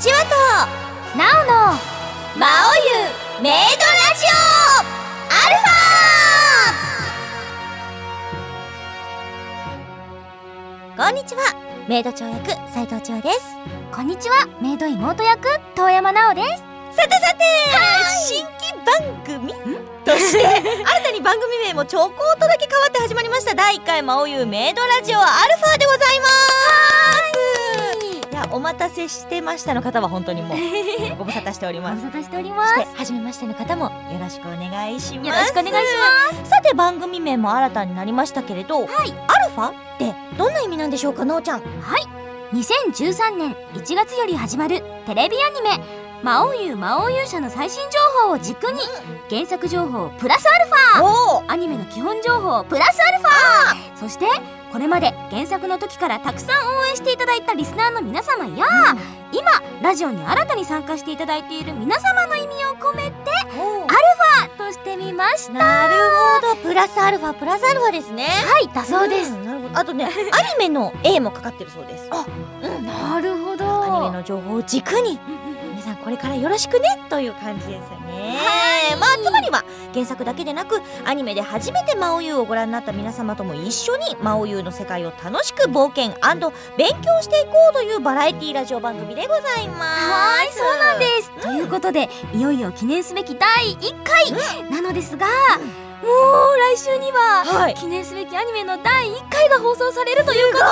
[0.00, 0.28] ちわと
[1.18, 1.50] なおの
[2.38, 2.74] 魔王
[3.40, 3.58] ゆメイドラ
[4.14, 4.28] ジオ
[5.34, 11.04] アルファ。
[11.04, 11.42] こんにちは
[11.88, 13.56] メイド長役斉藤千和です
[13.92, 16.62] こんにちはメイド妹役遠山奈緒です。
[16.96, 17.44] さてさて
[18.24, 18.52] 新規
[18.86, 18.94] 番
[19.24, 19.52] 組？
[20.04, 20.62] として 新
[21.02, 23.54] たに番組名もちょこっとだけ変わって始まりました。
[23.56, 27.27] 第1回魔王ゆメイドラジオアルファでございます。
[27.27, 27.27] い
[28.38, 30.58] やお待たせしてましたの方は本当にもう
[31.18, 32.00] ご無沙汰しております。
[32.00, 32.74] ご無沙汰しております。
[32.96, 35.28] 初めましての方もよろしくお願いします。
[35.28, 36.50] よろしくお願いします。
[36.50, 38.88] さて番組名も新たになりましたけれど、はい。
[39.26, 41.62] アルファってどんな意味なんでしょうかのうちゃん。
[42.52, 45.84] 2013年1月より始まるテレビアニメ
[46.24, 48.80] 「魔王優魔王勇者」の最新情報を軸に
[49.28, 51.44] 原作情報プラスアルファ。
[51.46, 54.00] アニメの基本情報プラスアルファ。
[54.00, 54.26] そして
[54.72, 58.66] これまで原作の時からたくさん応援していただいたリスナーの皆様や、
[59.32, 59.50] 今
[59.82, 63.28] ラジオに新たに参加していただいている皆様の意味を込めて
[64.68, 65.52] としてみました。
[65.54, 65.94] なる
[66.42, 66.62] ほど。
[66.62, 68.26] プラスアルファプラスアルファですね。
[68.26, 69.78] はいだそうです、んなるほど。
[69.78, 70.14] あとねアニ
[70.58, 72.08] メの A もかかってるそうです。
[72.10, 72.26] あ、
[72.62, 73.64] うん、なるほど。
[73.64, 75.47] アニメの情報を軸に皆
[75.88, 78.36] さんこれからよろしくねという感じですよね。
[78.36, 78.96] はい。
[78.96, 86.08] まあつまりは原作だけでなくアニメで初めて魔王優をご覧になった皆様とも一緒に魔王優の世界を楽しく冒険
[86.76, 90.10] 勉強していこうというバラエティラジオ番組でございます。
[90.10, 97.74] はいそうなんです、ということでいよいよ記念すべき第1回なのですが、もう来週には、はい。
[97.74, 100.70] 記念すべきアニメの第1回が放送されるということで。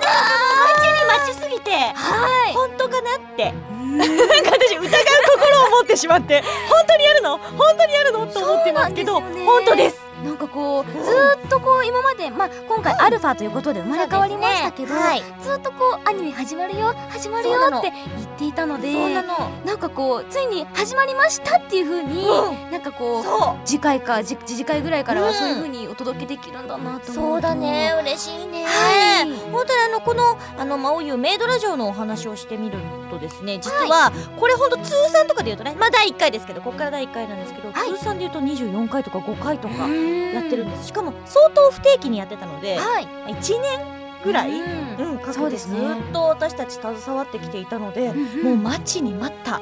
[0.00, 2.52] 待ちに待ちすぎてはい。
[2.54, 3.52] 本当かなって
[3.98, 4.14] なんか
[4.52, 6.50] 私疑う心を持ってしまって本
[6.88, 7.38] 当にやるの？
[7.38, 8.26] 本当にやるの？
[8.26, 15.22] と思ってますけど本当ですなんかこうずーっとこう今まで、まあ、今回アルファということで生まれ変わりましたけど、はい。
[15.42, 19.50] ずっとこうアニメ始まるよ始まるよって言っていたのでなの。
[19.64, 25.26] なんかこうついに始まりましたっていう風に、うなんかこうそ次回か次次次回ぐらいからうん。
[25.28, 27.92] はそういう風にお届けできるんだなと思うと、うそうだね。
[28.02, 28.64] 嬉しいね。
[28.64, 29.30] はい。
[29.50, 32.78] 本当にあのこのあの魔王優メイドラジオのお話をしてみる
[33.10, 37.88] とですね実はこれ本当通算とかで言うとねまあ第1回ですけどここから第1回なんですけど、はい。
[37.90, 39.88] 通算で言うと24回とか5回とか。
[39.88, 40.86] ややってるんです。
[40.88, 43.06] しかも相当不定期にやってたので、はい。
[43.06, 45.12] まあ1年ぐらい、うん。
[45.12, 45.78] うん、かけてずそうですね。
[45.78, 49.60] っと私たち携わってきていたので、うんもう待ちに待った、は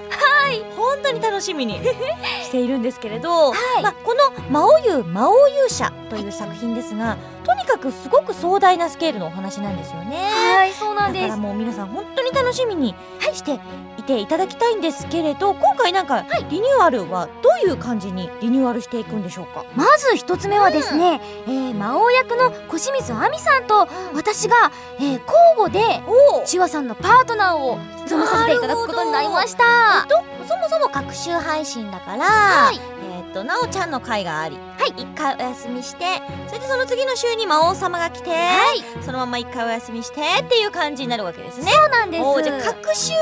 [0.51, 1.81] い、本当に楽しみに
[2.45, 3.83] しているんですけれど、はい。
[3.83, 7.17] まあ、この「魔王優魔王勇者」という作品ですが
[7.49, 10.17] とにかくすごく壮大なスケールのお話なんですよね。
[10.17, 12.95] はいそうなんだからですもう皆さん本当に楽しみに
[13.33, 13.59] して
[13.97, 19.65] いていただきたいんですけれど今回なんかリニューアルはどういう感じにリニューアルしていくんでしょうか？
[19.75, 25.23] まず一つ目はですね、えー魔王役の小清水亜美さんと私が、えー交
[25.57, 30.07] 互でお千和さんのパートナーを務めさせていただくことになりました。
[30.09, 30.17] と
[30.47, 32.81] そもそも各週配信だから、はい。
[32.98, 36.05] えーっとなおちゃんの回があり、はい、1回お休みして
[36.47, 39.05] それでその次の週に魔王様が来て、はい。
[39.05, 41.71] そのまま1回お休みしてっていう感じになるわけですね。
[41.71, 42.43] そうなんです。
[42.43, 43.13] じゃあ各週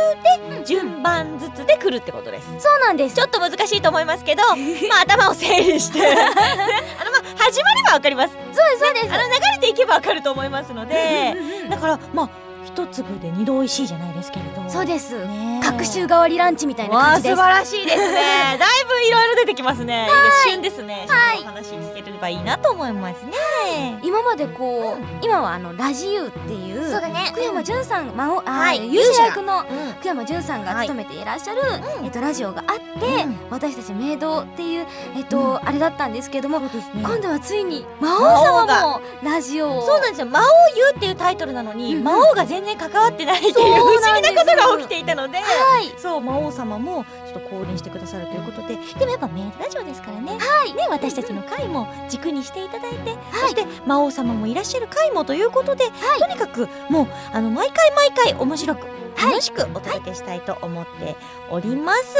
[0.48, 2.46] で順番ずつで来るってことです。
[2.58, 3.16] そうなんです。
[3.16, 4.42] ちょっと難しいと思いますけど、
[4.88, 8.34] まあ頭を整理して、 あのまあ始まればわかります。
[8.34, 9.14] そうですそうです。
[9.14, 11.34] あの流れていけばわかると思いますので、
[11.68, 12.28] だからまあ
[12.64, 14.62] 一粒で二度美味しいじゃないですけれど。
[14.62, 14.70] も。
[14.70, 15.18] そうです。
[15.26, 17.34] ね各週替わりランチみたいな感じです。
[17.34, 18.56] 素晴らしいですね。
[18.58, 20.08] だいぶいろいろ出てきますね、
[20.48, 21.44] 旬ですね、はい。
[21.44, 23.98] 話聞ければいいなと思いますね。
[24.02, 27.30] 今までこう、今はあのラジユーっていうそうだね。
[27.32, 28.88] 福山潤さん魔王あー、はい。
[28.92, 29.92] 勇者役のうん。
[29.94, 31.62] 福山潤さんが務めていらっしゃる、
[31.98, 32.04] うん。
[32.04, 33.38] えっと、ラジオがあって、うん。
[33.50, 36.70] 私たちメイドっていう、えっとあれだったんですけども、ね。
[36.94, 40.26] 今度はついに魔王様もラジオをそうなんですよ。
[40.26, 40.42] 魔王
[40.76, 45.55] 優っていうタイトルなのに、うん魔王が全然関わってないっていう不思議なことが起きていたのではい
[45.96, 50.72] そう魔王様もちょっと降臨してくださるということででもやっぱメイドラジオですからね,、はい。
[50.74, 55.84] ね私たちの回も軸にしていただいて、そして魔王様もいらっしゃる回もということで、
[56.18, 58.86] とにかくもうあの毎回毎回面白く
[59.16, 59.32] はい。
[59.32, 61.16] 楽しくお届けしたいと思って
[61.50, 62.16] おります、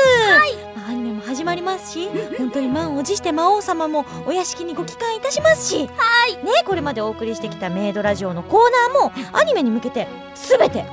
[0.75, 2.09] まあ、アニメも始まりますし
[2.39, 5.91] 本当に満を持して魔王様もお屋敷にご帰還いたしますし、ね、
[6.65, 8.61] これまでお送りしてきたメイドラジオのコー
[8.93, 10.87] ナーもアニメに向けて全て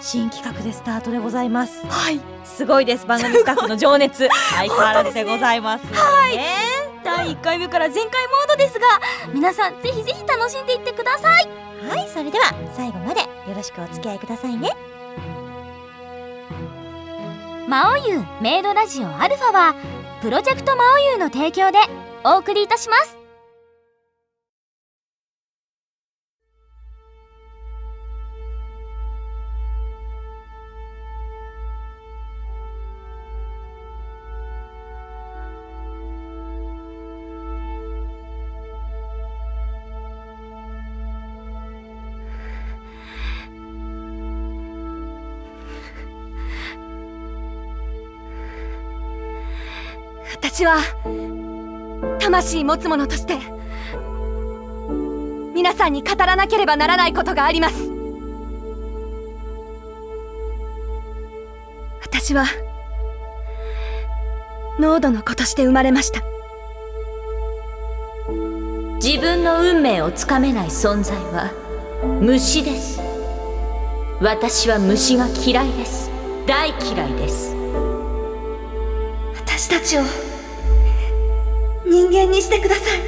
[0.00, 1.86] 新企画でスタートでございます。
[1.86, 2.20] はい。
[2.44, 3.06] すごいです。
[3.06, 4.28] 番組スタッフの情熱。
[4.54, 6.38] 相変わらずでございますはい。
[7.04, 8.86] 第1回目から全開モードですが
[9.32, 11.48] 皆さんぜひぜひ楽しんでいってください。
[11.88, 12.08] はい。
[12.08, 14.70] それでは最後までよろしくお付き合いくださいね。
[17.68, 19.74] 魔王優メイドラジオアルファは
[20.22, 21.78] プロジェクト魔王優の提供で
[22.24, 23.25] お送りいたします
[50.56, 50.78] 私は
[52.18, 53.36] 魂持つ者として
[55.54, 57.92] 皆さんに語らなければならないことがあります。
[62.00, 62.46] 私は
[64.80, 66.22] 濃度の子として生まれました。
[69.04, 71.52] 自分の運命をつかめない存在は
[72.22, 72.98] 虫です。
[74.22, 76.10] 私は虫が嫌いです。
[76.46, 77.54] 大嫌いです。
[79.34, 80.25] 私たちを
[81.86, 83.00] 人間にしてください。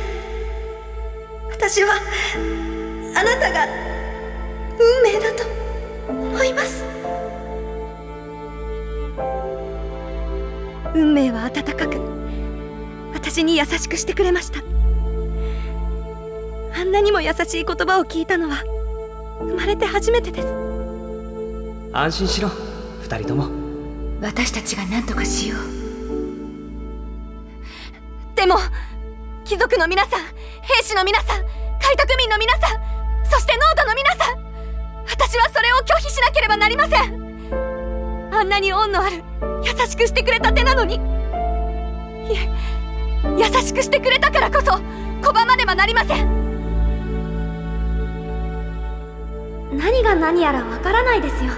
[1.50, 1.94] 私は
[3.16, 3.66] あなたが
[4.78, 5.44] 運命だと
[6.08, 6.84] 思います。
[10.94, 12.00] 運命は温かく
[13.12, 14.60] 私に優しくしてくれました。
[16.80, 18.62] あんなにも優しい言葉を聞いたのは
[19.40, 20.48] 生まれて初めてです。
[21.92, 22.48] 安心しろ
[23.02, 23.50] 二人とも。
[24.20, 25.77] 私たちが何とかしよう
[28.38, 28.54] でも
[29.44, 30.20] 貴族の皆さん
[30.62, 31.42] 兵士の皆さん
[31.82, 32.80] 開拓民の皆さん
[33.24, 34.38] そしてノートの皆さん
[35.10, 39.24] 私はそれを拒否しなければなりませんあんなに恩のある
[39.64, 40.98] 優しくしてくれた手なのにい
[42.36, 42.48] え
[43.36, 44.70] 優しくしてくれたからこそ
[45.20, 46.38] 拒まねばなりません
[49.76, 51.50] 何が何やらわからないですよ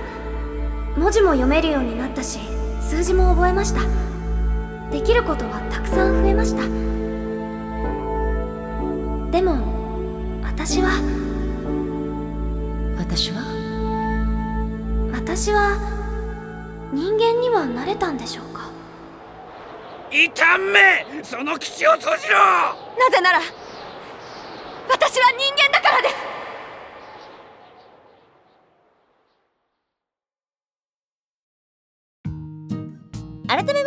[0.96, 2.38] 文字も読めるようになったし
[2.80, 4.09] 数字も覚えました
[4.90, 6.62] できることはたくさん増えました。
[9.30, 9.56] でも
[10.42, 10.90] 私は
[12.98, 13.40] 私は？
[15.12, 15.78] 私は
[16.92, 18.68] 人間にはなれたんでしょうか？
[20.10, 21.06] 痛め！
[21.22, 22.36] その口を閉じろ！
[22.98, 23.40] なぜなら
[24.88, 26.14] 私は人間だからです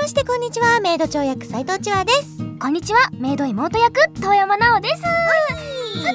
[0.04, 0.82] ましてこんにちは。
[0.82, 2.38] メイド長役斉藤千和です。
[2.60, 3.00] こんにちは。
[3.14, 5.63] メイド妹役遠山奈緒です
[6.04, 6.14] さ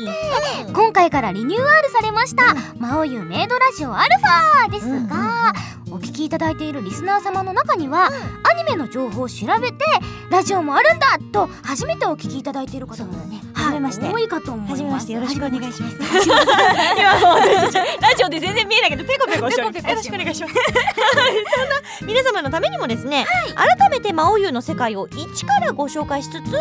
[0.66, 5.52] て今回からリニューアルされました「魔王優メイドラジオアルファ」ですが、
[5.90, 9.84] お聞きいただいているリスナー様の中には、アニメの情報を調べて
[10.30, 14.06] ラジオもあるんだと初めてお聞きいただいている方もね初めまして。
[14.06, 14.82] 多いかと思います。
[14.82, 15.96] めましてよろしくお願いします。
[15.96, 20.54] 今もうラジオで全然見えないけどペコペコしてよろしくお願いします。
[20.54, 26.52] そんな皆様のためにもですね、改めて魔王優の世界を一からご紹介しつつ、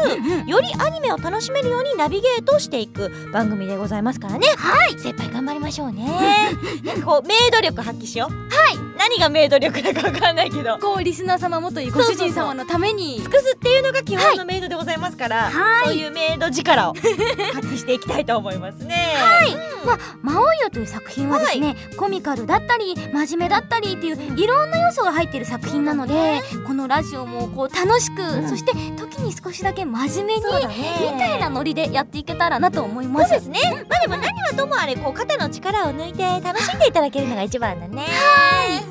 [0.47, 4.47] よりアニメを楽しめるようにナビゲートしていく番組でございますからね。
[4.57, 4.99] はい。
[4.99, 6.05] 精一杯頑張りましょうね。
[6.83, 8.33] なんかこうメイド力発揮しよう。
[8.33, 10.77] はい何がメイド力だかわかんないけど。
[10.79, 15.51] こうリスナー様もというご主人様のために尽くすっていうのが基本のメイドでございますから、
[15.85, 19.15] そういうメイド力を発揮していきたいと思いますね。
[19.17, 19.55] はい、
[19.85, 33.29] まあ「魔王よ」という作品はですね、コミカルだったり真面目だったりっていういろんな要素が入っている作品なのでこのラジオもこう楽しく、そして時に少しだけ真面目にみたいなノリでやっていけたらなと思います。
[33.29, 33.59] そうですね。
[33.89, 38.01] まあでも何はともあれこう肩の力を抜いて楽しんでいただけるのが一番だね。
[38.01, 38.86] はい。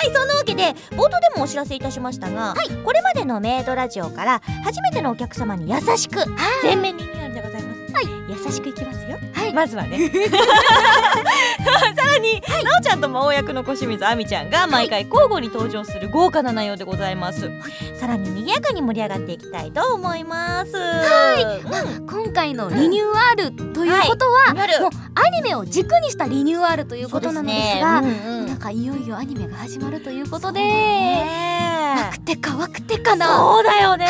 [0.00, 2.54] はい、そんなわけで冒頭でもお知らせいたしましたが、
[2.86, 6.20] これまでのメイドラジオから初めてのお客様に優しく
[6.62, 7.92] 全面リニューアルでございます。
[7.92, 8.06] はい。
[8.30, 9.18] 優しくいきますよ。
[9.50, 9.54] はい。
[9.54, 10.10] まずはね。
[10.10, 17.50] さらに、なおちゃんと魔王役の小清水亜美ちゃんが毎回交互に登場する豪華な内容でございます。
[17.98, 20.76] さらに賑やかに盛り上がっていきたいと思います。
[20.76, 22.02] はい。
[22.06, 24.80] 今回のリニューアルということは、なる。
[24.80, 28.20] もうアニメを軸にしたリニューアルということなのですがね。
[28.26, 28.46] うんうん。
[28.46, 30.60] なんかいよいよアニメが始まるということで。
[30.60, 31.50] ね。
[31.90, 33.36] なくてかわくてかな。
[33.36, 34.06] そうだよね、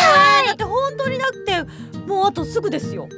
[0.47, 1.53] だって本当になくて
[2.11, 3.09] もうあとすぐですよ。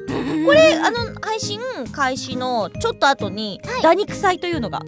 [0.45, 1.59] これあの配信
[1.93, 3.83] 開始のちょっと後にはい。
[3.83, 4.83] 打肉祭というのが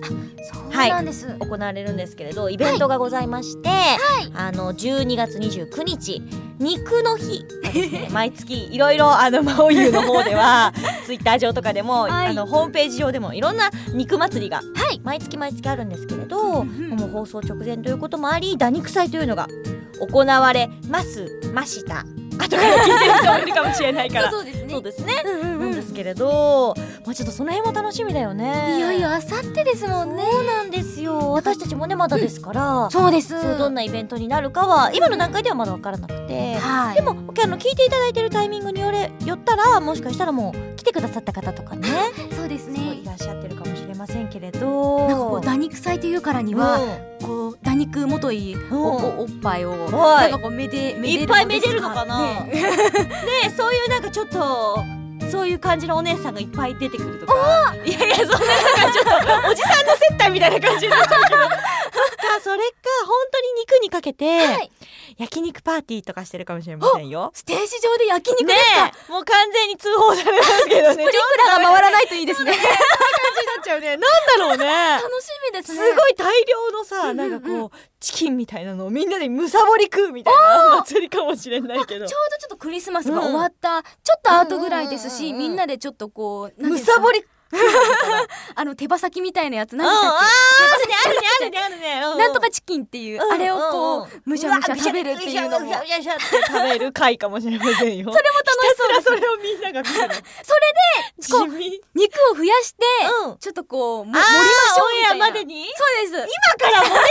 [0.52, 3.70] そうなんです、行われるんですけれどイベントがございまして、
[4.34, 6.22] あの12月29日
[6.58, 7.44] 肉の日。
[7.72, 8.08] ね。
[8.12, 10.74] 毎月いろいろあの魔王湯の方では
[11.06, 12.26] ツイッター上とかでも、はい。
[12.28, 15.00] あのホームページ上でもいろんな肉祭りがはい。
[15.02, 19.48] 毎月毎月あるんですけれど、んもう放送直前ということもあり打肉祭というのが
[19.98, 21.40] 行われます。
[21.54, 22.04] ました
[22.38, 24.30] 後から聞いてる人もいるかもしれないから。
[24.32, 24.70] そうですね。
[24.70, 25.60] そうですね、うんうんうん。
[25.60, 26.74] なんですけれど、
[27.04, 28.76] まあ、ちょっとその辺も楽しみだよね。
[28.78, 31.32] いよいよあさってですもんねそうなんですよ。
[31.32, 33.40] 私たちもねまだですから、そうです。
[33.40, 36.94] そうどんなイベントになるかは今の段階ではまだ分からなくて、はい。
[36.96, 41.88] でもあの聞いていただいてるタイミングによれよったらもしかしたらもう来てくださった方とかね。
[42.36, 42.80] そうですね。
[43.02, 44.98] いらっしゃってるかもしれませんけれど。
[45.00, 46.86] なんかこう打肉祭というからには、こ
[47.50, 50.30] う打肉元いおおおっぱいをはい。
[50.30, 52.18] なんかこうめでめでるいっぱいめでるのかな？
[52.44, 52.50] ね。
[52.52, 54.78] ねそういうなんかちょっと
[55.30, 57.74] そういう感じのお姉さんがいっぱい出てくるとか？
[57.84, 61.40] いやいやそんななんかちょっとおじさんの接待みたいな感じになっちゃうけど。
[61.40, 64.70] そっかそれか本当に肉にかけて、はい。
[65.18, 67.30] 焼肉パーティーとかしてるかもしれませんよ。
[67.34, 69.12] ステージ上で焼肉ねですか、え。
[69.12, 71.16] もう完全に通報されますけどねスプリンク
[71.50, 72.52] ラーが回らないといいですね。
[72.52, 73.88] 感じになっちゃうね。
[73.90, 74.66] なんだろうね。
[75.02, 77.30] 楽しみですすねごい大量のさ、うんうんうん。
[77.30, 82.06] なんかこうチキンみたいなのをみんなでむさぼり食うみたいな祭りかもしれないけど。
[82.06, 85.48] ちょうどちょっとクリスマスが終わった、ちょっと後ぐらいですし、うんうんうんうん。
[85.50, 87.24] みんなでちょっとこうむさぼり
[88.56, 90.18] あの手羽先みたいなやつ何でしたっ
[90.86, 90.94] け？
[90.94, 98.22] ーあるねあるねあるねあるねなんとかチキンっていう、あれをこう、むしゃむしゃ食べるっていうのもうわぐしゃぐしゃ食べる回かもしれませんよそれも楽し
[98.76, 100.14] そうそれをみんなが見るそれで
[101.30, 101.46] こう
[101.94, 102.84] 肉を増やして、
[103.40, 107.04] ちょっとこう盛りましょうみたいなまでにそうです今から盛れる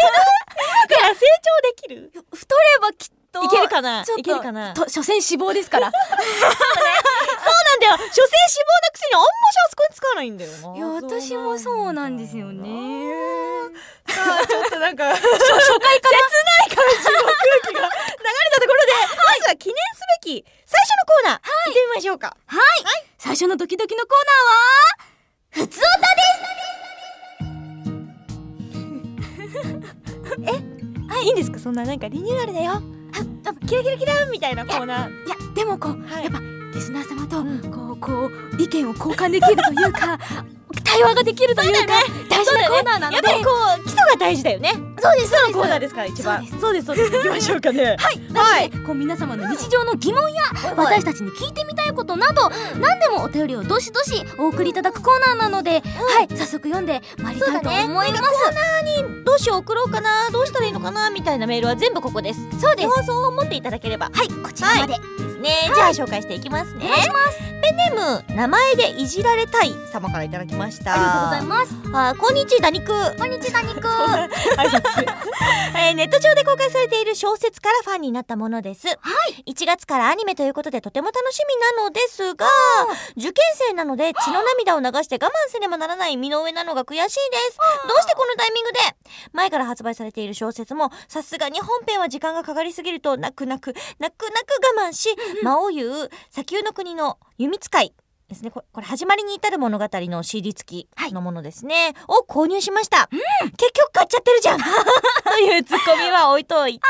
[0.90, 7.03] 今から成長できる太ればきっといけるかないけるかなと所詮脂肪ですからそうなん
[7.84, 10.76] だよ所詮脂肪なくせにあんましあそこに使わないんだよな。
[10.76, 12.70] いや私もそうなんですよね。
[14.08, 15.30] さあちょっとなんか 初回
[16.02, 16.20] から。
[16.24, 17.34] 切ない感じの空
[17.68, 17.90] 気が流れ
[18.52, 22.36] たところで、 まずは記念すべき最初のコーナー、行ってみましょうか。
[23.18, 25.88] 最初のドキドキのコーナーはふつおた
[31.10, 31.60] あいいんですか？
[31.60, 32.72] そんななんかリニューアルだよ。
[32.74, 32.82] あ
[33.50, 35.26] あキラキラキラみたいなコーナー。
[35.26, 36.24] いやでもこう、はい。
[36.26, 36.40] やっぱ
[36.74, 37.60] リスナー様と、うん。
[37.72, 40.20] こうこう意見を交換できるというか
[40.84, 41.94] 対話ができるというか
[42.30, 45.54] 大事なコーナーなので、やっぱりこう基礎が大事だよねそうですそうです。
[45.54, 46.48] コーナーですから一番。
[46.48, 47.12] そうそうですそうです。
[47.12, 47.98] 行きましょうかね。
[48.00, 50.42] はい、なので、こう皆様の日常の疑問や
[50.78, 58.24] 私たちに聞いてみたいことなど、何でもお便りをどしどしお送りいただくコーナーなので、はい早速読んでまいりたいと思います、
[59.26, 62.40] どうしよう送ろうかなどうしたらいいのかなみたいなメールは全部ここです。
[62.62, 62.90] そうです。
[62.90, 64.10] 放送を持っていただければ。
[64.14, 66.86] はいこちらまで、ですね、じゃあ紹介していきますね。
[66.86, 67.54] お願いします。
[67.64, 70.94] ペンネーム名前でいじられたい様からいただきました。
[70.94, 71.84] ありがとうございます。
[71.96, 74.93] あこんにちは肉こんにちは肉 挨拶
[75.76, 78.94] えーネット上で公開されている小説からファンになったものです、は
[79.46, 82.46] い、1月からアニメということでとても楽しみなのですが
[83.18, 87.14] 受験生なので血の涙を流して我慢せねばならない身の上なのが悔しいです。
[87.88, 88.80] どうしてこのタイミングで？
[89.34, 95.10] 前から発売されている小説もさすがに本編は時間がかかりすぎると泣く泣く泣く泣く我慢し
[95.44, 97.94] 魔王言う砂丘の国の弓使い
[98.30, 98.52] ですね。
[98.52, 103.10] これ始まりに至る物語の CD 付きのものですね、を購入しました、
[103.58, 104.60] 結局買っちゃってるじゃん。
[104.60, 106.86] というツッコミは置いといて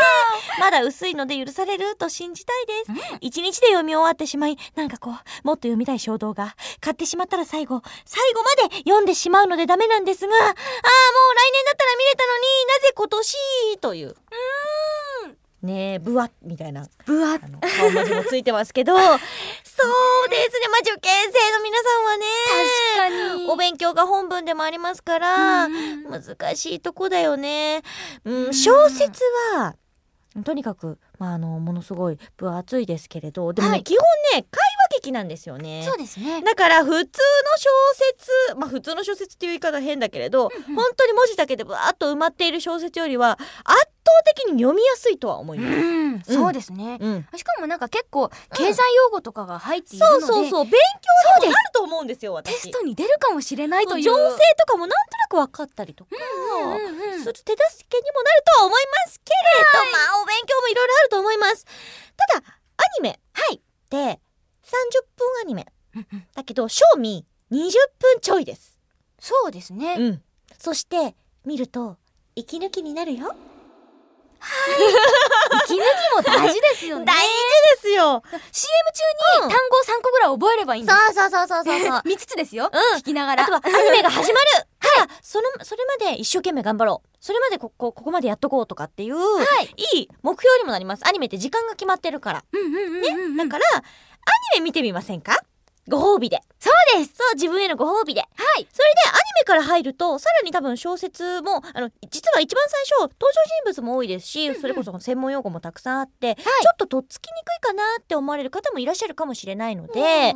[0.59, 5.13] まだ薄いので許されると信じたいです、一日で読み終わってしまいなんかこう
[5.47, 10.55] もっと読みたい衝動が買ってしまったら最後最後まで読んでしまうのでダメなんですがああもう来年
[11.65, 13.37] だったら見れたのになぜ今年？
[13.81, 14.15] という
[15.63, 17.49] ねえブワみたいなぶわ顔
[17.91, 22.25] 文字もついてますけど そうですねまあ受験生の皆さんはね
[22.97, 23.49] 確かに。
[23.49, 27.81] お勉強が本文でもありますから、うん難しいとこだよね。
[28.25, 29.23] うん、小説
[29.55, 29.75] は
[30.43, 33.83] とにかく、まあ、あのものすごい分厚いですけれどでもね、はい。
[33.83, 33.99] 基本
[34.33, 35.83] ね会話劇なんですよね。
[35.85, 36.41] そうですね。
[36.41, 40.75] だから普通の小説まあ普通の小説っていう言い方は変だけれど、うんうん。
[40.75, 43.89] 本当に文字だけでぶわーっと埋まっている小説よりは圧倒
[44.25, 45.77] 的に読みやすいとは思います。
[45.77, 47.27] うんそうですね、うん。
[47.35, 50.63] しかもなんか結構経済用語とかが入っているので、そうそうそう。
[50.65, 50.73] 勉
[51.33, 52.53] 強にもなると思うんですよ私。
[52.53, 54.03] テストに出るかもしれないという。
[54.03, 57.53] 情勢とかもなんとなく分かったりとか、うんうんうんする手助
[57.89, 61.65] けにもなるとは思いますけれど、まあお勉強もいろいろあると思います。
[61.65, 62.45] ただ
[62.77, 63.61] アニメはい。
[63.89, 64.32] で30
[65.17, 65.67] 分アニメ。
[66.35, 67.55] だけど賞味20
[67.99, 68.77] 分ちょいです。
[69.19, 70.21] そうですね、うん。
[70.57, 71.15] そして
[71.45, 71.97] 見ると
[72.35, 73.35] 息抜きになるよ。
[75.65, 75.81] 息抜き
[76.15, 77.05] も大事ですよね。
[77.05, 78.21] 大事ですよ。
[78.51, 78.71] CM
[79.39, 81.89] 中に単語を3個ぐらい覚えればいいんです、そうそうそうそうそうそう。
[82.03, 82.99] 3つですよ、うん。
[82.99, 83.43] 聞きながら。
[83.43, 84.47] あとはアニメが始まる。
[84.81, 89.73] ただそのそれまで一生懸命頑張ろうそれまでここここまでやっとこうとかっていう、はい。
[89.95, 91.07] いい目標にもなります。
[91.07, 92.43] アニメって時間が決まってるから。
[92.51, 93.49] うんうんうんうんうん。
[93.49, 93.83] だからア
[94.55, 95.37] ニメ見てみませんか？
[95.87, 96.39] ご褒美で。
[96.59, 97.13] そうです。
[97.15, 98.21] そう自分へのご褒美で。
[98.21, 98.67] はい。
[98.71, 103.27] それでアニメから入るとさらに多分小説もあの実は一番最初登場
[103.65, 104.61] 人物も多いですし、うんうん。
[104.61, 110.35] それこそ専門用語もたくさんあって、ちょっととっつきにくいかなって思われる方もいらっしゃるかもしれないので、そういう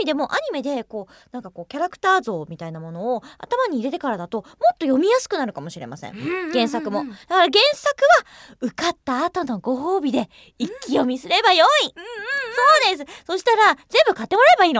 [0.00, 6.14] 味でもアニメでこうなんかこうキャラクター像みたいなものを頭に入れてからだともっと読みやすくなるかもしれません。
[6.52, 7.04] 原作も。
[7.04, 13.24] だから原作は受かった後のご褒美で一気読みすればよい、そうです。
[13.26, 14.71] そしたら全部買ってもらえばいい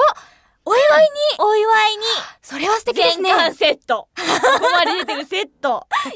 [0.00, 0.39] あ
[0.70, 1.08] おお祝いに。
[1.38, 2.04] お祝いに。
[2.42, 3.30] それは素敵ですね。
[3.30, 4.08] 全巻セット。
[4.16, 5.60] ここまで出てるセット。
[5.60, 6.10] とか。
[6.10, 6.14] い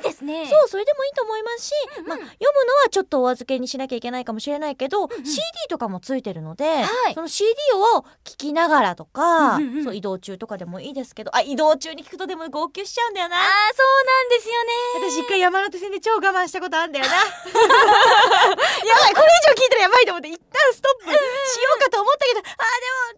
[0.00, 0.46] いですね。
[0.46, 1.72] そうそれでもいいと思いますし、
[2.06, 2.26] まあ、読む
[2.66, 7.14] のはちょっとお預けにしなきゃいけないかもしれないけど、CD とかもついてるので、はい。
[7.14, 7.52] その CD
[7.96, 9.84] を聞きながらとか、うんうんうん。
[9.84, 13.36] そう移動中とかでもいいですけどあ移動中に聞くとでも号泣しちゃうんだよな。
[13.36, 13.44] あー
[13.76, 14.72] そうなんですよね。
[15.12, 17.12] 私一回山手線で超我慢したことあんだよな。
[17.16, 21.20] やばいこれ以上聞いたらやばいと思って一旦ストップしよ
[21.76, 22.56] うかと思ったけどあーでも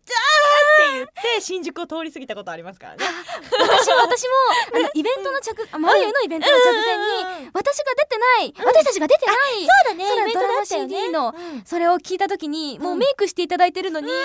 [0.04, 3.04] じゃあって言って新宿を通り過ぎたことありますからね。
[3.04, 4.34] 私も私も
[4.74, 11.62] あのイベントの着あマリオのイベントの直前に私が出てない私たちが出てないそうだねそうだイベントドラマ CD のうん。
[11.64, 14.24] それを聞いた時にもうメイクしていただいてるのに涙が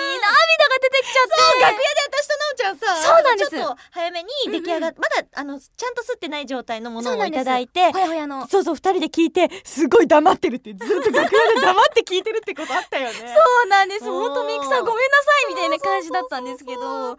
[0.80, 1.60] 出てきちゃって。
[1.60, 3.50] 楽屋で私となおちゃんさそうなんです。
[3.50, 8.46] ちょっと早めに出来上がっ、まだあのちゃんと吸ってない状態のものをいただいてほやほやの。
[8.48, 13.14] そうそう二人で聞いてすごい黙ってるってずっと楽屋で黙って聞いてるってことあったよね。
[13.14, 13.24] そ
[13.66, 14.04] うなんです。
[14.04, 17.18] 本当メイクさんごめんなさいみたいな感じだったんですけど。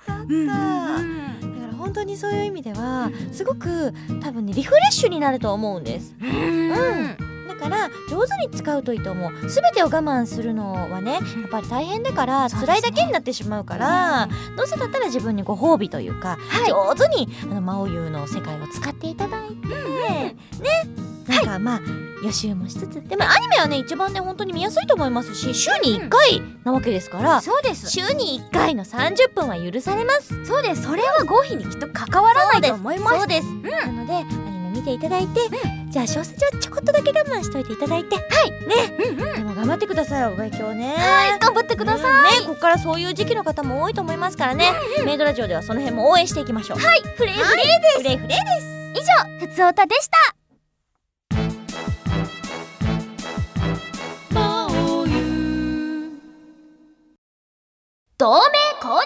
[1.77, 6.15] 本当にそういう意味ではすごく多分ねリフレッシュになると思うんです。
[6.19, 6.69] うん。
[7.47, 9.31] だから上手に使うといいと思う。
[9.47, 11.21] 全てを我慢するのはねやっ
[11.51, 16.71] ぱり大変だから辛いだけになってしまうからどうせだったら自分にご褒美というか、はい。
[16.71, 20.35] 上手にあの魔王優の世界を使っていただいて、ね
[21.27, 21.81] なんかまあ
[22.23, 23.01] 予習もしつつ。
[23.07, 27.89] でもアニメはね一番ね本当に見やすいと思いますし週に1回なわけですから、そうです。
[27.89, 30.45] 週に1回の30分は許されます。
[30.45, 30.83] そうです。
[30.83, 33.17] それは合否にきっと関わらないと思います。
[33.17, 35.41] そうです、なのでアニメ見ていただいて、
[35.89, 38.15] じゃあ小説はちょこっとだけ我慢しといていただいて。
[38.15, 38.51] はい。
[38.67, 40.95] ね、でも頑張ってくださいお勉強ね。
[40.97, 41.39] はい。
[41.39, 42.39] 頑張ってください。
[42.39, 42.47] うんね。
[42.47, 44.73] ここからそういう時期の方も多いと思いますからね、
[45.05, 46.79] メイドラジオではその辺も応援していきましょう。
[46.79, 47.01] はい。
[47.15, 48.35] フレーフレーフレフレ
[48.95, 50.44] 以上ふつおたでした
[58.25, 58.41] 同盟
[58.81, 59.05] 公認。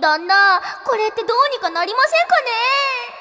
[0.00, 3.19] 旦那これってどうにかなりませんかね？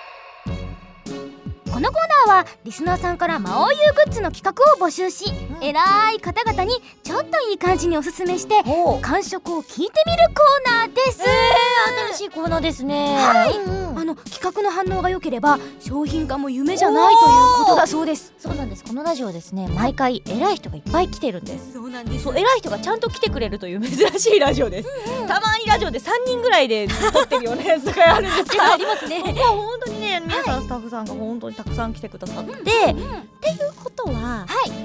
[1.72, 6.72] このコーナーはリスナーさんから魔王優グッズの企画を募集し、偉い方々に
[7.04, 8.56] ちょっといい感じにおすすめして
[9.02, 11.22] 感触を聞いてみるコーナーです、
[12.10, 13.16] 新しいコーナーですね。
[13.18, 13.58] はい。
[13.58, 14.00] うんうん。
[14.00, 18.34] あの企画の反応が良ければ商品化も夢じゃないということだそうです。
[18.38, 18.84] そうなんです。
[18.84, 21.74] このラジオですね毎回偉い人がいっぱい来てるんです。
[21.74, 22.30] そうなんです。
[22.30, 24.90] 偉い人がちゃんと来てくれるという珍しいラジオです、
[25.28, 28.64] たまにラジオで3人ぐらいで撮ってるようなやつとかあるんですけど。
[28.72, 29.24] ありますね。
[29.36, 32.94] まあ本当にね皆さんスタッフさんが本当にたくさん来てくださって、っていう
[33.84, 34.70] ことははい。
[34.70, 34.76] な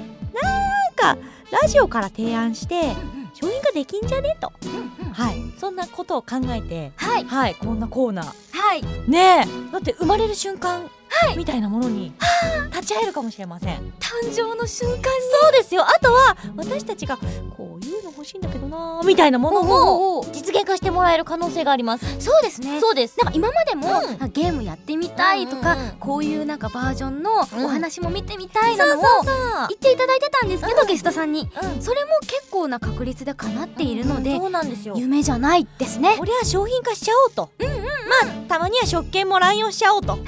[0.91, 1.17] んか
[1.51, 2.93] ラジオから提案して
[3.33, 4.51] 商品化できんじゃねと、
[5.13, 5.35] はい。
[5.57, 7.25] そんなことを考えてはい。
[7.25, 7.55] はい。
[7.55, 8.25] こんなコーナー。
[8.51, 8.83] はい。
[9.09, 9.71] ねえ。
[9.71, 10.89] だって生まれる瞬間、
[11.37, 12.13] みたいなものに
[12.71, 13.77] 立ち会えるかもしれません。
[13.99, 15.01] 誕生の瞬間に。
[15.43, 15.85] そうですよ。
[15.87, 17.84] あとは私たちがこう
[18.25, 22.05] しいんだけどなみたいなものもおうおう実現化してもらえる可能性があります。
[22.19, 22.79] そうですね。
[22.79, 23.17] そうです。
[23.19, 24.23] なんか今までも、うん。
[24.23, 25.95] あゲームやってみたいとか、うんうんうん。
[25.97, 27.65] こういうなんかバージョンのうん。
[27.65, 29.03] お話も見てみたいなのを
[29.69, 31.49] 言っていただいてたんですけど、ゲストさんに。
[31.53, 31.81] そう、うん。
[31.81, 34.95] それも結構な確率で叶っているので、そうなんですよ。
[34.97, 36.15] 夢じゃないですね。
[36.17, 37.69] これは商品化しちゃおうと、まあ
[38.47, 40.17] たまには食券も乱用しちゃおうと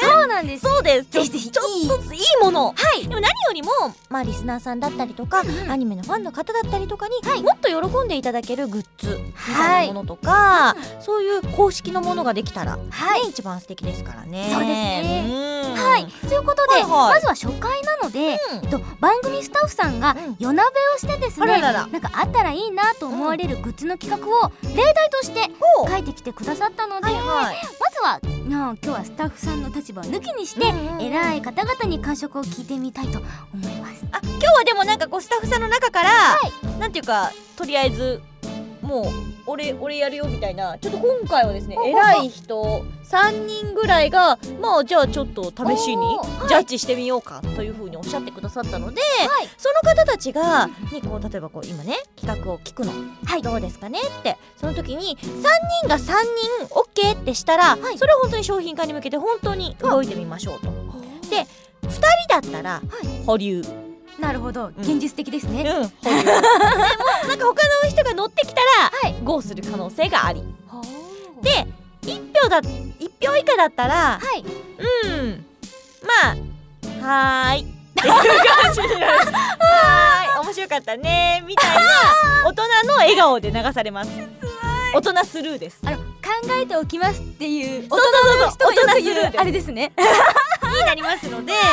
[0.00, 0.62] そうなんです。
[0.62, 1.10] そうです。
[1.10, 1.50] ぜひぜひ。
[1.50, 2.66] ちょっとずついいもの。
[2.66, 3.02] はい。
[3.02, 3.70] でも何よりも
[4.08, 13.22] まあリスナーさんだったりとか、んアニメのファンの方だったりとかに、もっと喜んでいただけるグッズみたはいいなものとか、そういう公式のものができたら、はい。
[13.22, 14.48] ね一番素敵ですからね。
[14.52, 15.24] そうですね。
[15.66, 15.74] うん。
[15.74, 16.06] はい。
[16.28, 16.90] ということで、はいはい。
[16.90, 18.64] まずは初回なので、うん。
[18.64, 20.36] えっと、番組スタッフさんがうん。
[20.38, 21.86] 夜鍋をしてですね、あららら。
[21.86, 25.50] なんかあったらいいなと思われるグッズの企画を例題として
[25.88, 27.56] 書いてきてくださったので、はいはい。
[27.80, 30.66] まずは今日はスタッフさんの立場を抜きにして、
[31.00, 33.26] 偉い方々に感触を聞いてみたいと思
[33.68, 34.04] います。
[34.12, 36.10] あ今日はでもなんかこうスタッフさんの中から、
[36.78, 38.20] なんていうかとりあえず
[38.82, 39.04] もう
[39.46, 40.76] 俺俺やるよみたいな。
[40.78, 49.48] ちょっと今回はですね偉い人3人ぐらいがまあじゃあちょっと試しにジャッジしてみようかというふうにおっしゃってくださったので、はい。
[49.56, 52.92] その方たちがにこう例えばこう今ね企画を聞くの、
[53.24, 53.42] はい。
[53.42, 54.36] どうですかねって。
[54.56, 55.42] その時に3
[55.82, 56.14] 人が3
[56.58, 57.98] 人 OK ってしたら、はい。
[57.98, 60.66] それは本当に商品化に向けて本当に動いてみましょうと。
[61.30, 61.46] で
[61.82, 62.82] 2人だったら
[63.26, 63.62] 保留。
[64.18, 65.62] なるほど、現実的ですね。
[65.62, 66.40] うん、 保留でも
[67.28, 69.14] なんか他の人が乗ってきたら、はい。
[69.22, 70.42] ゴーする可能性があり。
[71.42, 71.66] で、
[72.02, 74.44] で1票だ1票以下だったらはい、
[75.12, 75.44] うん
[76.02, 77.60] まあはーい。
[77.60, 79.18] っていう感じになる。
[79.26, 80.44] はーい。
[80.44, 81.82] 面白かったねみたいな
[82.46, 84.10] 大人の笑顔で流されます。
[84.94, 85.80] 大人スルーです。
[85.84, 86.04] あの考
[86.62, 88.10] えておきますっていうそうそう
[88.40, 88.72] そうそう。
[88.72, 89.92] 人がよく言うあれですね。
[90.62, 91.72] になりますので まあ2票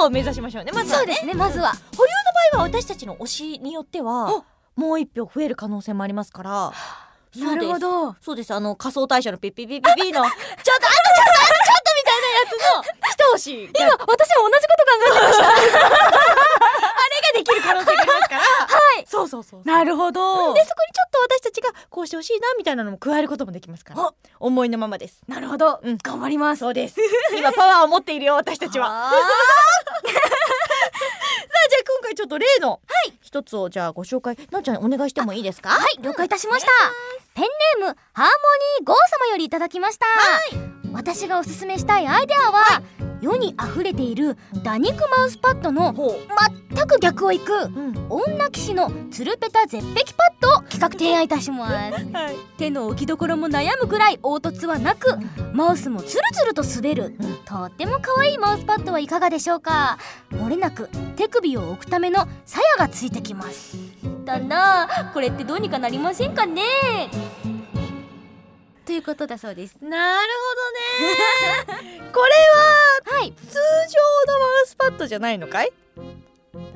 [0.00, 0.72] 上を目指しましょうね。
[0.72, 1.72] まずはねそうですね、まずは。
[1.96, 2.10] 保留
[2.52, 4.44] の場合は私たちの推しによっては
[4.74, 6.72] もう一票増える可能性もありますから。
[7.36, 8.16] なるほど。
[8.22, 8.54] そうです。
[8.54, 10.12] あの仮想大社のピッピッピッピッピの。
[10.12, 11.95] ちょっとあとちょっとあとちょっと
[12.44, 13.70] の一押し。
[13.72, 14.06] が今私
[14.38, 15.46] も同じこと考えてました。
[15.46, 15.78] あれが
[17.34, 18.40] できる可能性がありますから。
[18.42, 18.44] は
[18.98, 19.04] い。
[19.06, 20.54] そうそうそうなるほど。
[20.54, 24.12] でそこにちょっと私たちがこうしてほしいなみたいなのも加えることもできますから。
[24.40, 25.20] 思いのままです。
[25.28, 25.98] なるほど、うん。
[26.02, 26.60] 頑張ります。
[26.60, 26.96] そうです。
[27.36, 29.10] 今パワーを持っているよ私たちは。
[29.10, 29.16] さ
[31.66, 32.80] あじゃあ今回ちょっと例の
[33.20, 34.36] 一つをじゃあご紹介。
[34.50, 35.70] なおちゃんお願いしてもいいですか？
[35.70, 35.98] はい。
[36.00, 36.70] 了解いたしました。
[37.34, 37.44] ペン
[37.80, 38.30] ネームハーモ
[38.80, 38.96] ニーゴー
[39.26, 40.06] 様よりいただきました
[40.92, 42.82] 私がおすすめしたいアイデアは、
[43.20, 45.94] 世に溢れているダニクマウスパッドの
[46.74, 48.06] 全く逆をいくうん。
[48.08, 51.72] 女騎士のつるペタ絶壁パッドを企画提案いたします。
[52.12, 52.36] はい。
[52.58, 55.18] 手の置きどころも悩むくらい凹凸はなく
[55.52, 57.16] マウスもツルツルと滑るん。
[57.44, 59.98] とっても可愛いマウスパッドはいかがでしょうか。
[60.30, 63.76] 漏れなく手首を置くための鞘がついてきます。
[64.24, 66.62] だなこれってどうにかなりませんかね
[68.86, 69.76] ということだそうです。
[69.82, 70.28] なる
[71.66, 72.10] ほどね。
[72.12, 72.30] これ
[73.12, 73.32] ははい。
[73.32, 73.54] 通
[74.26, 75.72] 常のマウスパッドじゃないのかい？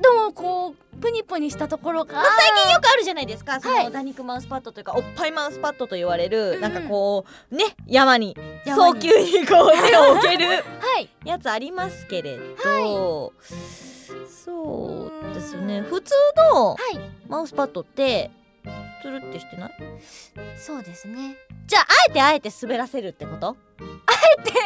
[0.01, 3.59] でもこうプニプニしたところが最近よくあるじゃないですか。
[3.61, 3.85] そはい。
[3.85, 10.61] のダニクマウスパッドというかおっぱいマウスパッドと言われる、うんなんかこうね山に早急にこう 手を置けるは
[10.99, 11.09] い。
[11.25, 13.33] やつありますけれど、
[14.27, 15.81] そうですね。
[15.81, 16.13] 普通
[16.53, 16.99] のはい。
[17.29, 18.29] マウスパッドって
[19.01, 19.71] つるってしてない？
[20.57, 23.55] そうですねじゃああえてあえて滑らせるってこと？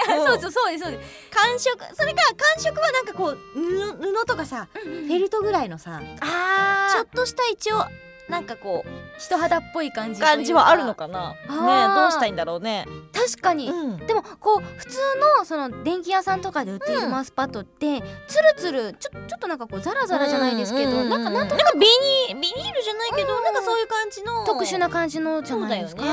[0.08, 1.30] そうそうそうですそうです。
[1.32, 7.86] 感触それか感触はなんかこう布布とかさフェルトぐらいのさあちょっとした一応
[8.30, 11.34] なんかこう人肌っぽい感じ感じはあるのかな。
[11.34, 12.86] ねどうしたいんだろうね。
[13.14, 13.98] 確かに、うん。
[13.98, 14.98] でもこう普通
[15.40, 21.88] のその電気屋さんとかで売っているうんマウスパッドって、つるつるちょちょっとなんかこうザラザラじゃないですけど、なんかなんとななんかビ
[22.32, 23.44] ニビニールじゃないけど、うん。
[23.44, 24.44] なんかそういう感じの。
[24.44, 26.10] く特殊な感じのじゃないですか、ね。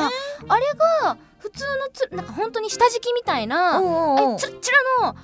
[0.48, 0.66] あれ
[1.02, 4.78] が普通のつなんか本当に下敷きみたいな、うんうつちら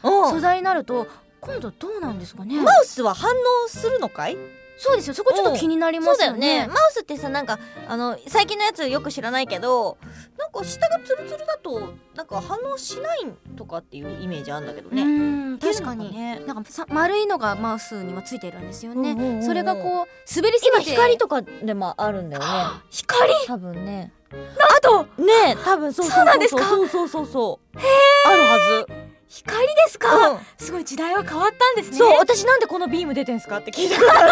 [0.05, 0.11] うん。
[0.23, 1.07] の素材になると
[1.41, 2.61] 今度どうなんですかね。
[2.61, 4.37] マウスは反応するのかい？
[4.79, 5.15] そうですよ。
[5.15, 6.63] そこちょっと気になりそうますよね。
[6.63, 6.67] ね。
[6.69, 9.99] マウスってさなんかあの最近のやつよく知らないけど
[10.39, 16.13] なんか下がツルツルだとなんか反応しないとかっていうイメージあるんだけどうね、確かに。
[16.15, 19.43] ねなんかさ丸いのがマウスにはついてるんですよね、うんうんうんうん。
[19.45, 19.85] それがこう
[20.35, 22.49] 滑りす今ぎて光とかでもあるんだよね。
[22.91, 23.17] 光？
[23.47, 24.13] 多分ね。
[24.31, 26.63] あとね多分そうそうそうなんですか？
[26.65, 27.79] そうそうそうそう
[28.27, 30.39] あるはず光ですか、うん。
[30.59, 31.99] すごい時代は変わったんですね。
[31.99, 34.23] そう私なんでこのビーム出てんすかって聞いた これでこ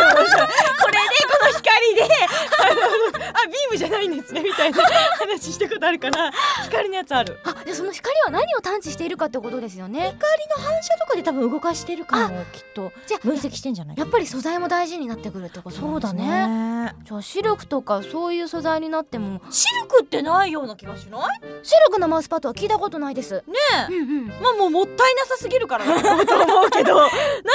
[1.45, 4.83] の光であビームじゃないんですねみたいな
[5.21, 6.33] 話したことあるから
[6.65, 7.39] 光のやつある。
[7.45, 10.15] あじゃあその光は何を探知しているかってことですよね。
[10.19, 12.93] 光の反射とかで多分動かしてるからきっと。
[13.07, 13.97] じゃあ分析してんじゃない？
[13.99, 16.25] やっぱり素材も大事になってくるってことなんですね。
[16.27, 16.95] ね。
[17.05, 19.41] じゃあシルクとかそういう素材になっても。
[19.51, 21.21] シルクってないような気がしない？
[21.63, 23.35] シルクのマウスパッドは聞いたことないです。
[23.35, 23.43] ね
[23.91, 23.93] え。
[23.93, 24.27] うんうん。
[24.41, 25.95] まあもうもったいなさすぎるからだ
[26.27, 26.95] と思うけど。
[26.97, 27.09] な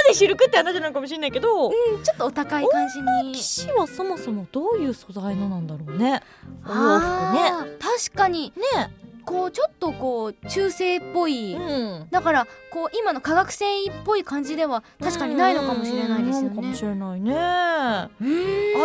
[0.07, 1.67] ぜシルクって話なのかもしれないけど。
[1.67, 3.33] うんちょっとお高い感じに。
[3.33, 6.21] 騎士はそもそもどういう素材のなんだろうね。
[6.65, 7.51] お洋服ね。
[7.79, 8.53] 確かに。
[8.75, 8.91] ね。
[9.23, 12.07] こうちょっとこう中性っぽい、うん。
[12.09, 16.55] だからこう今の化学繊維っぽい感じでは確かにないのかもしれないですようん。
[16.55, 17.35] かもねしれないね。
[17.37, 18.09] あ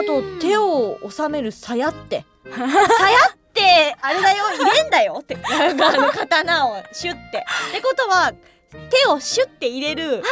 [0.06, 2.24] と手を収める鞘って。
[2.52, 5.36] 鞘ってあれだよ入れんだよって。
[5.36, 7.38] あの刀をシュッて。
[7.70, 8.32] ってことは
[8.90, 10.22] 手をシュッて入れるはい。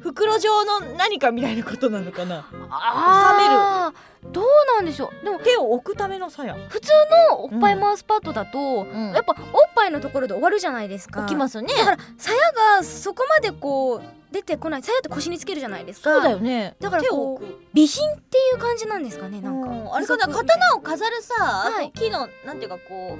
[0.00, 2.46] 袋状の何かみたいなことなのかな？
[2.70, 4.32] あー。
[4.32, 4.44] どう
[4.76, 5.24] なんでしょう。
[5.24, 6.92] でも手を置くための鞘普通
[7.30, 9.12] のおっぱいマウスパッドだと、ん。
[9.12, 11.20] やっぱおっぱいのところで終わるじゃないですか。
[11.20, 11.68] 置きますね。
[11.76, 12.36] だから鞘
[12.78, 14.82] がそこまでこう出てこない。
[14.82, 16.14] 鞘って腰につけるじゃないですか。
[16.14, 16.76] そうだよね。
[16.80, 17.58] だから手をこう置く。
[17.74, 19.40] 備品っていう感じなんですかね。
[19.40, 19.68] なんか。
[19.68, 19.94] うん。
[19.94, 20.28] あれかな？
[20.28, 21.90] 刀を飾るさ、はい。
[21.92, 22.94] 木のなんていうかこう。
[23.00, 23.16] あー。
[23.16, 23.18] ね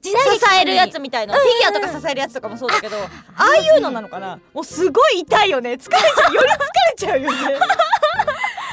[0.00, 4.38] 時代劇支えるやつみたいな、フィギュアとか支えるやつとかもそうだけどああいうのなのかな？
[4.52, 5.72] もうすごい痛いよね。
[5.74, 6.34] 疲れちゃう。
[6.34, 6.58] より疲れ
[6.96, 7.58] ちゃうよね。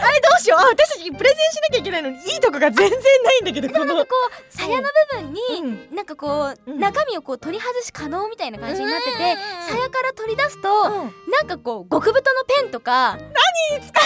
[0.04, 0.60] あれどうしよう？
[0.60, 5.96] あ私たちプレゼンしなきゃいけないのにいいとこが全然ないんだけどこのこう鞘の部分に、うん。
[5.96, 6.80] なんかこう、うん。
[6.80, 9.22] 中身をこう取り外し可能みたいな感じになっててうん。
[9.22, 11.14] うんうん鞘から取り出すと、うん。
[11.32, 13.16] なんかこう極太のペンとか。
[13.18, 14.04] 何に使う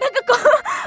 [0.00, 0.38] なんかこ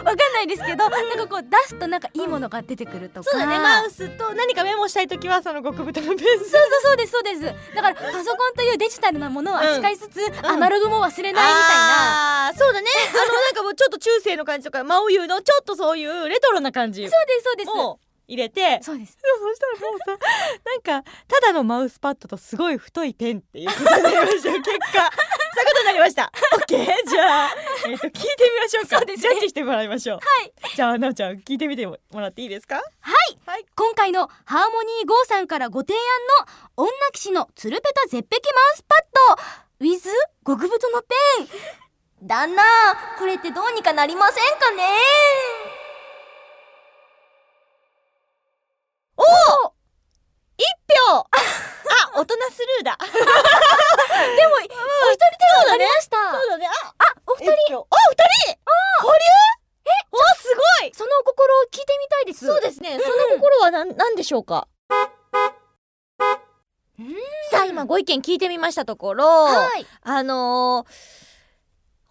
[0.02, 3.60] うわかんないですけどなんかこう出すとなんかいいものが出てくるとか、そうだね。
[3.60, 6.48] マウスと何かメモしたい時はその極太のペンそうそう
[6.84, 7.42] そうですそうです。
[7.76, 12.88] だからパソコンというデジタルなものを扱いつつ、アナログも忘れないみたいな、あーそうだね。
[13.12, 17.02] あのなんかもうちょっと中世の感じとか真央優のちょっとそういうレトロな感じ。
[17.02, 17.70] そうですそうです。
[17.70, 19.18] を入れてそうです。
[19.22, 20.18] そしたらもうさ
[20.66, 25.12] なんかただのマウスパッドとすごい太いペンっていうことになりましたよ結果。
[25.56, 26.32] そういうことになりました。
[26.56, 27.50] オッケーじゃあ、
[27.88, 28.98] えっと聞いてみましょうか。
[28.98, 29.30] そうですね。
[29.30, 30.18] ジャッジしてもらいましょう。
[30.18, 30.54] はい。
[30.76, 32.82] じゃあなおちゃん聞いてみてもらっていいですか？
[33.76, 36.00] 今回のハーモニー GO さんからご提案
[36.78, 39.00] の女騎士のつるペタ絶壁マウスパッ
[39.80, 39.86] ド。
[39.86, 40.10] With
[40.46, 42.28] 極太のペン。
[42.28, 42.64] 旦那
[43.20, 45.83] これってどうにかなりませんかね？
[50.58, 50.64] 一
[51.10, 51.18] 票。
[51.20, 51.26] あ
[52.16, 52.98] 大人スルーだ。
[53.02, 53.06] で
[54.48, 56.18] もお一人ではなりました。
[56.32, 56.68] そうだね。
[56.68, 57.52] ああお二人。
[57.54, 57.88] 一票。
[57.90, 58.60] あ二人。
[59.02, 59.18] 保留
[59.86, 60.92] えおすごい。
[60.96, 62.46] そのお心を聞いてみたいです。
[62.46, 64.68] そうですね、その心は何なんでしょうか？
[67.52, 69.86] さあ今ご意見聞いてみましたところ、はい。
[70.04, 70.94] あのー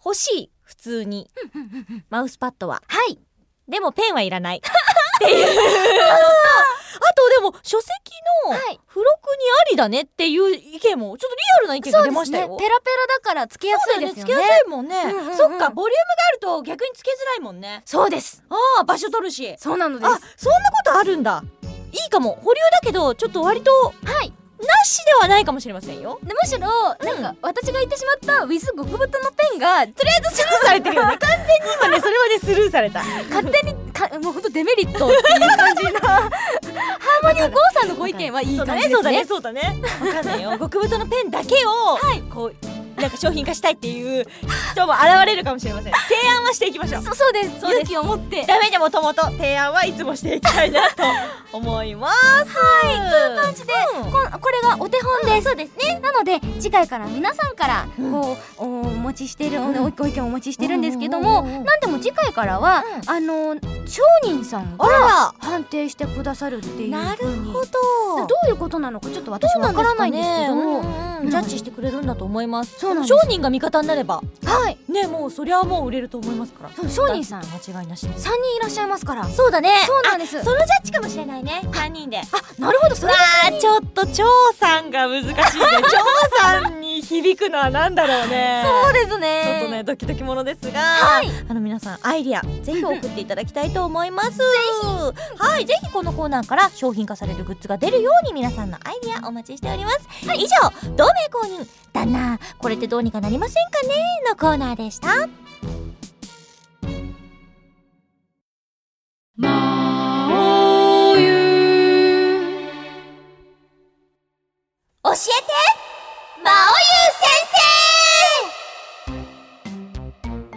[0.05, 1.29] 欲しい普通に
[2.09, 2.83] マウスパッドは。
[2.87, 3.17] はい。
[3.69, 4.57] でもペンはいらない。
[4.59, 4.61] っ
[5.19, 5.47] ていう
[7.33, 7.89] でも書籍
[8.45, 8.79] のはい。
[8.87, 9.05] 付録に
[9.61, 14.21] ありだねっていう意見もちょっとリアルな意見が出ましたよ、ペラペラだからつけやすいですよね。
[14.23, 15.37] つけやすいもんね、うんうんうん。
[15.37, 17.81] そっかボリュームがあると逆につけづらいもんね。
[17.85, 18.43] そうです。
[18.49, 19.55] ああ場所取るし。
[19.57, 21.43] そうなのであそんなことあるんだ。
[21.91, 22.37] いいかも。
[22.43, 23.91] 保留だけどちょっと割とは
[24.23, 24.33] い。
[24.63, 26.19] なしではないかもしれませんよ。
[26.23, 26.67] でむしろ
[27.03, 31.17] なんか私が言ってしまった with 極太のペンがとりあえずスルーされてるよね。
[31.19, 31.45] 完全に
[31.81, 33.03] 今ねそれはねスルーされた。
[33.29, 35.21] 勝手にか もうほんとデメリットっていう
[35.57, 35.99] 感じな。
[36.09, 39.17] ハーモニー GO さんのご意見はいい感じですそうだね。
[39.17, 39.61] ねそうだね
[40.01, 40.13] そうだね。
[40.13, 40.57] わかんないよ。
[40.59, 41.97] 極太のペンだけを、
[42.33, 44.25] こうなんか商品化したいっていう
[44.71, 45.93] 人も現れるかもしれません。
[45.93, 47.03] 提案はしていきましょう。
[47.03, 47.59] そそうです。
[47.59, 47.91] そうです。
[47.91, 48.45] 勇気を持って。
[48.45, 51.03] ダメでもともと提案はいつもしていきたいなと
[51.51, 52.57] 思います。
[52.57, 53.11] はい。
[53.11, 53.73] という感じで、
[54.31, 55.47] ここれがお手本です。
[55.49, 55.99] そうですね。
[55.99, 61.65] なので次回から皆さんからこう、おお持ちしてる、おご意見をお持ちしてるんですけども、うんうんうんうん。
[61.65, 65.33] なんでも次回からは、うあの商人さんあがら。
[65.39, 68.27] 判定してくださるっていうなるほど。
[68.27, 74.21] どういうことなのかちょっと私わからないんですけどうんうんうんジャッジしてくれるんだと思いますそうなんです商人が味方になれば。
[74.45, 74.77] はい。
[74.91, 76.69] ねもうそりゃもう売れると思いますから。
[76.75, 77.43] そう商人さん。
[77.43, 79.25] 間違いなしです3人いらっしゃいますから。
[79.25, 79.69] そうだね。
[79.85, 80.39] そうなんです。
[80.39, 81.61] あそのジャッジかもしれないね。
[81.65, 82.19] 3人で。
[82.19, 82.95] あなるほど。
[82.95, 84.23] それわあちょっと張
[84.59, 85.33] さんが難しいね。
[86.37, 88.63] 張さんに響くのはなんだろうね。
[88.83, 91.27] そうですちょっねとねドキドキものですが、はい。
[91.47, 94.37] あの皆さんアイディアぜひ送っていただきたいと思います。
[94.37, 94.43] ぜ
[94.81, 94.87] ひ。
[95.37, 95.65] はい。
[95.65, 100.07] ぜひこのコーナーから商品化されるグッズが出るように皆さんのアイディアお待ちしております。
[100.35, 103.95] 以上同盟公認旦那これってどうにかなりませんかね？
[104.29, 105.27] のコーナーでした。
[115.05, 115.23] 教えて。
[116.43, 116.72] 魔王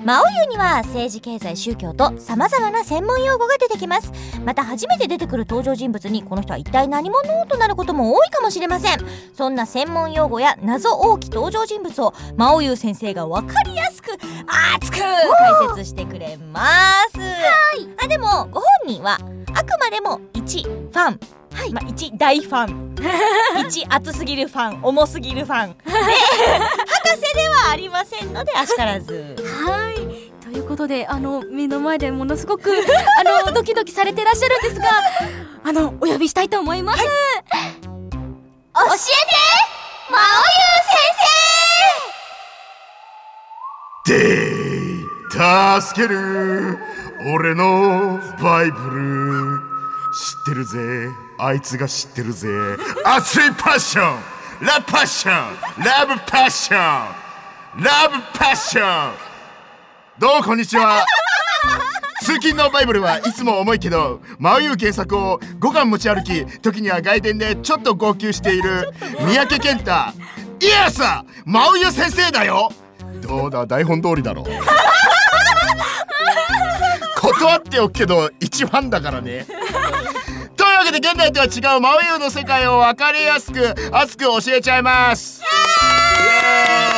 [0.06, 4.12] 優先生魔王優には政治経済宗教と様々な専門用語が出てきます。
[4.44, 8.98] また初めて出てくる登場人物にこの人は一体何者となることも多いかもしれません。
[9.34, 14.12] そんな専門用語や謎多き登場人物を魔王優先生が分かりやすく
[14.76, 16.60] 熱く解説してくれま
[17.12, 17.18] す。
[17.18, 17.26] は
[17.76, 17.88] い。
[18.04, 19.18] あでもご本人は
[19.54, 21.20] あくまでも一ファン。
[21.52, 22.85] はい、まあ、一大ファン
[23.68, 25.76] 一熱すぎるファン重すぎるファン。
[25.76, 25.98] で博
[27.14, 29.36] 士ではありませんのであしからず。
[29.64, 30.32] はい。
[30.42, 32.70] ということであの目の前でものすごく
[33.18, 34.88] あのドキドキされてらっしゃるんですが
[35.64, 37.14] あのお呼びしたいと思います、教えて
[40.10, 40.76] 魔王優
[44.06, 44.46] で
[45.80, 46.78] 助ける
[47.34, 49.76] 俺のバイブル。
[50.16, 52.48] 知ってるぜあいつが知ってるぜ。
[53.04, 54.20] 熱いパッション。
[54.66, 55.34] ラブパッション。
[55.84, 56.78] ラブパッション。
[57.82, 59.12] ラブパッション。
[60.18, 61.04] どうもこんにちは。
[62.22, 69.90] 通勤のバイブルはいつも重いけど真冬原作を5巻持ち歩き時には外伝でちょっと号泣している三宅健太。
[70.60, 72.70] いやさ真冬先生だよ。
[73.20, 73.66] どうだ？
[73.66, 74.42] 台本通りだろ。
[77.20, 79.46] 断っておくけど一ファンだからね
[81.00, 85.42] で現代とは違う真冬の世界を分かりやすく熱く教えちゃいます。
[85.42, 86.95] イエーイ。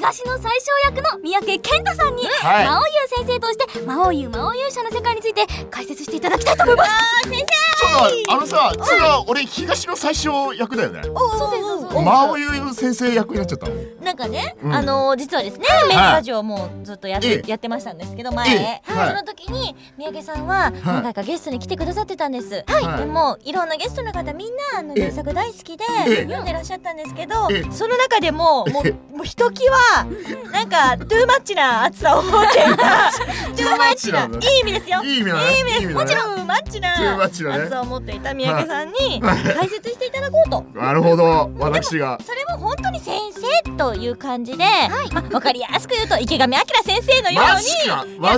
[0.00, 2.66] 東の最小役の三宅健太さんに、はい。
[2.66, 6.90] 魔王優先生として魔王優魔王勇者の世界について解説していただきたいと思います。
[6.90, 11.02] ちょっと待ってあのさ次は俺東の最小役だよね。
[11.04, 11.10] そ
[11.48, 13.68] うですそうです魔王優先生役になっちゃった
[14.02, 14.74] なんかね、うん。
[14.74, 17.50] あのー実はですねメインラジオをもうずっとやって,、ええ。
[17.50, 18.92] やってましたんですけど前、ええ。
[18.92, 19.08] はい。
[19.10, 22.98] その時に三宅さんは何回かゲストに来てくださってたんです、はい。
[23.00, 25.02] でもいろんなゲストの方みんなあのええ。
[25.10, 26.16] 原作大好きでええ。
[26.24, 27.72] 読んでらっしゃったんですけど、ええ。
[27.72, 28.80] その中でもも
[29.12, 29.76] うもうひときわ
[30.52, 33.10] なんかトゥーマッチな熱さを持っていた。
[33.56, 35.02] トゥーマッチないい意味ですよ。
[35.02, 35.94] いい意味ですね。
[35.94, 37.58] もちろんマッチなトゥーマッチだね。
[37.58, 40.64] 熱さを持っていた三宅さんに解説していただこうと。
[40.78, 41.50] なるほど。
[41.58, 42.18] 私が。
[42.24, 44.64] それも本当に先生という感じで、
[45.12, 47.56] まあ、わかりやすく言うと池上彰先生のよマう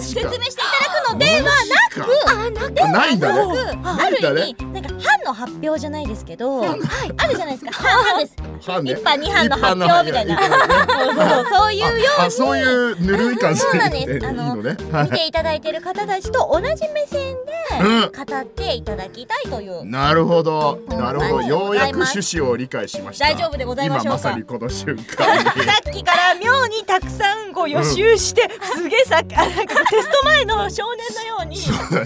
[0.01, 1.51] に説明していただくのではな
[1.91, 7.73] くあないんくある意味なんか班の発表じゃないですけど、あるじゃないですか。
[7.73, 8.37] 班班です。
[8.67, 8.93] 班ね。
[8.93, 10.37] 一班二班の発表みたいな
[11.45, 12.05] そうそうそうそういうように。
[12.27, 13.63] あそういうぬるい感じ。
[13.91, 14.77] で いいあののね。
[14.93, 15.11] はい。
[15.11, 17.37] 見ていただいている方たちと同じ目線
[17.81, 18.01] うん。
[18.13, 20.79] で語っていただきたいという、なるほど。
[20.89, 21.37] うんなるほど。
[21.37, 23.27] はいようやく趣旨を理解しました。
[23.27, 24.09] 大丈夫でございましょうか。
[24.09, 24.97] 今まさにこの瞬間。
[24.97, 25.05] に
[25.65, 32.05] さっきから妙にたくさんこう予習して、すげえさ あなんかテスト前の少年のようにそうそう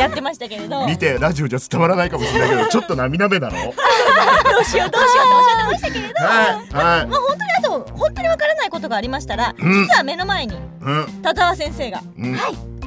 [0.00, 0.68] やってましたけれど。
[0.68, 3.56] どう見てラジオじゃ伝わらないかもしれないけどちょっと涙目なの？
[3.56, 3.74] はいしよ
[4.54, 6.14] うどうしようっておっしゃってましたけれど。
[6.78, 7.06] はい。
[7.06, 7.40] まあ本当に
[7.98, 9.72] 本当にわからないことがありましたら、うん。
[9.84, 11.06] 実は目の前にうん。
[11.22, 12.00] 田沢先生が。
[12.18, 12.38] うん。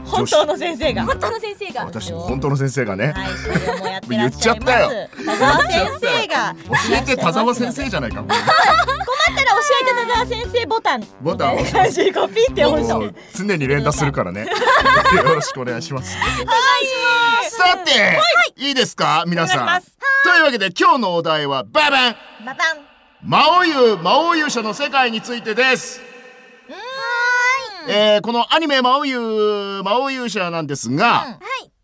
[0.06, 1.06] 本当の先生が。
[1.06, 1.86] 本当の先生が。
[1.86, 3.14] 私の本当の先生がね。
[3.16, 3.28] はい。
[3.78, 4.72] もうやってらっしゃいます。
[4.72, 5.10] 言っちゃったよ。
[5.26, 6.56] 田沢先生が。
[6.68, 8.24] 教えて田沢先生じゃないか。
[8.24, 11.08] 困ったら教えて田沢先生ボタン。
[11.22, 11.56] ボタンを。
[11.62, 14.48] 押し感じこうピッて押し常に連打するからね。
[15.16, 16.14] よろしくお願いします。
[16.14, 18.20] さて、
[18.58, 19.24] い、いですか？
[19.28, 19.82] 皆さん。
[20.24, 22.16] というわけで今日のお題はババン。
[22.46, 22.91] ババン
[23.24, 26.02] 魔王優魔王勇者の世界についてです。
[27.88, 31.40] えー、このアニメ魔王優魔王勇者なんですが、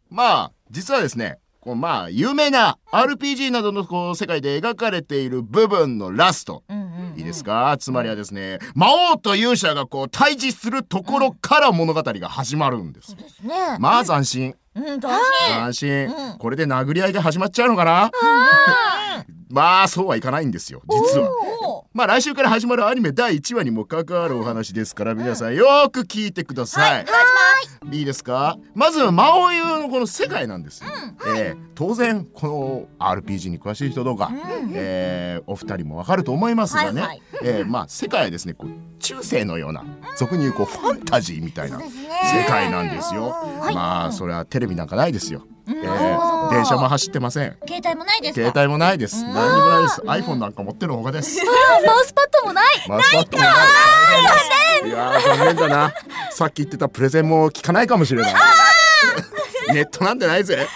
[0.09, 7.75] まあ実はですねこうまあ有名な RPG などのこう世界で描かれている部分のラスト、うんうんいいですか？
[7.79, 13.53] つまりはですね魔王と勇者がこう対峙するところから物語が始まるんです、ですね。
[13.79, 16.37] まず安心うん楽しい安心、うん。
[16.37, 18.11] これで殴り合いが始まっちゃうのかな？
[19.49, 20.81] まあそうはいかないんですよ
[21.13, 21.29] 実は。
[21.93, 27.07] まあ来週から始まるアニメ第1話にも関わるお話ですから皆さんよーく聞いてください、い
[27.95, 28.57] しいいですか？
[28.75, 30.89] まず魔王優のこの世界なんですよ、
[31.27, 34.31] えー当然この RPG に詳しい人とか、
[34.73, 37.21] えーお二人もわかると思いますがね、はいはい。
[37.43, 39.83] えーまあ世界はですねこう中世のような
[40.17, 41.87] 俗に言うこうファンタジーみたいな世
[42.47, 43.35] 界なんですよ、
[43.73, 47.55] まあそれはテレビなんかないですよ、えー電車も走ってません。
[47.67, 48.41] 携帯もないですか？
[48.47, 49.23] 携帯もないです。
[49.23, 50.01] 何にもないです。
[50.01, 51.39] iPhone なんか持ってる方がです。
[51.85, 52.65] マウスパッドもない。
[52.89, 53.01] ない。
[53.11, 53.25] 残
[54.83, 55.93] 念いやー残念だな。
[56.31, 58.33] さっき言ってたプレゼンも聞かないかもしれない。
[59.73, 60.67] ネットなんてないぜ。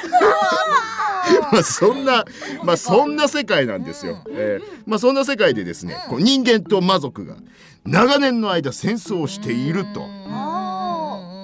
[1.52, 2.26] まあそんな
[2.64, 7.36] まあそんな世界なんですよ、えーまあそんな世界でですねこう人間と魔族が
[7.86, 10.02] 長年の間戦争をしていると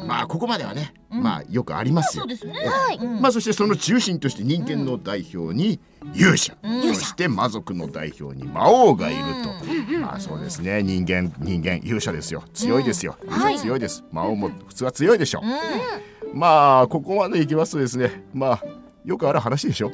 [0.07, 2.23] まあここまではねまあよくありますよ。
[2.23, 2.53] そうですね。
[2.63, 5.79] えーまあそしてその中心として人間の代表に
[6.13, 10.81] 勇者、そして魔族の代表に魔王がいると、まあそうですね。
[10.83, 12.43] 人間人間勇者ですよ。
[12.53, 14.03] 強いですよ、勇者強いです。
[14.11, 18.23] 魔王も普通は強いでしょう、まあここまでいきますとですね。
[18.33, 18.63] まあ
[19.05, 19.91] よくある話でしょ？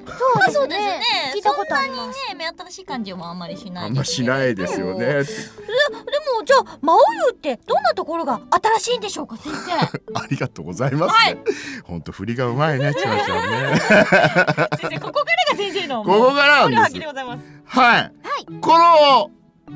[0.52, 1.02] そうですね。
[1.36, 2.20] 聞いたことあります。
[2.20, 5.06] そんなにね目新しい感じもあんまりしないあんましないですよね。
[5.06, 5.24] ででも
[6.46, 8.42] じゃあ魔王優ってどんなところが
[8.80, 9.74] 新しいんでしょうか先生。
[10.20, 11.38] ありがとうございますね、
[11.84, 17.44] ほんと振りがうまいねちわちゃんね先生ここからが先生のここからこれはっなんですきりございます。
[17.66, 18.12] はい、
[18.62, 19.32] この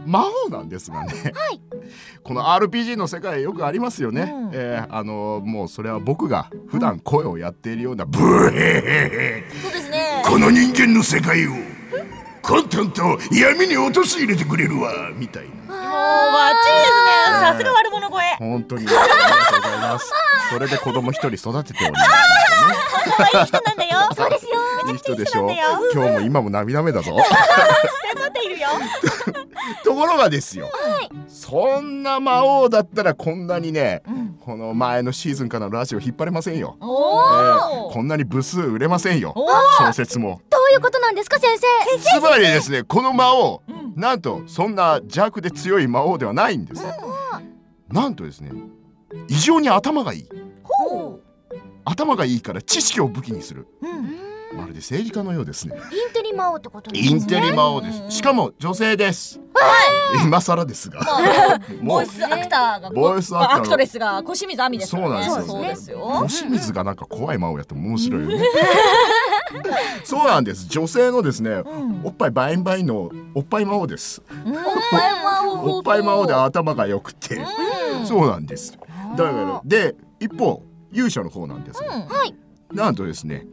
[0.05, 1.33] 魔王なんですがね、
[2.23, 4.51] この RPG の世界よくありますよね、うん。
[4.53, 9.43] えーあのもうそれは僕が普段声をやっているようなブーヘヘヘ。
[9.61, 10.23] そうですね。
[10.25, 11.51] この人間の世界を
[12.41, 15.49] 混沌と闇に陥れてくれるわみたいな。
[15.49, 17.39] もうバッチリですね。
[17.41, 18.23] さすが悪者声。
[18.39, 18.87] 本当に。
[18.87, 19.07] ありがと
[19.57, 20.11] うございます。
[20.53, 22.09] それで子供一人育てております
[23.17, 24.09] 可愛い人なんだよ。
[24.15, 24.51] そうですよ。
[24.89, 25.49] いい人でしょ？
[25.93, 27.11] 今日も今も涙目だぞ。
[28.15, 28.67] 頑張っているよ
[29.83, 30.69] ところがですよ、
[31.27, 34.37] そんな魔王だったらこんなにね、ん。
[34.39, 39.33] この前のシーズンからのラジオ引っ張れませんよ、おえおーこんなに部数売れませんよ。
[39.35, 39.47] お
[39.83, 40.41] 小説も。
[40.49, 42.19] どういうことなんですか先生？
[42.19, 43.61] つまりですねこの魔王、
[43.95, 46.83] なんとそんな邪悪で強い魔王ではないんです、
[47.89, 48.51] なんとですね
[49.27, 50.29] 異常に頭がいい。
[50.63, 51.19] ほ
[51.85, 53.67] 頭がいいから知識を武器にする。
[53.81, 55.75] ううんまるで政治家のようですね。
[55.75, 58.17] インテリ魔王ってことですインテリ魔王です。
[58.17, 59.39] しかも女性です。
[60.23, 61.01] 今更ですが。
[61.81, 65.99] もうボイスアクターがボイスアクターのアクトレスが小清水亜美ですそうなんですよ。
[65.99, 68.45] 小清水がなんか怖い魔王やっても面白いよね。
[70.03, 70.67] そうなんです。
[70.67, 72.01] 女性のですね、ん。
[72.03, 74.21] おっぱいバインバインのおっぱい魔王です。
[74.45, 77.45] うんおっぱい魔王で頭が良くて、
[78.05, 78.77] そうなんです。
[79.17, 82.35] だからで一方勇者の方なんですが、はい。
[82.73, 83.45] なんとですね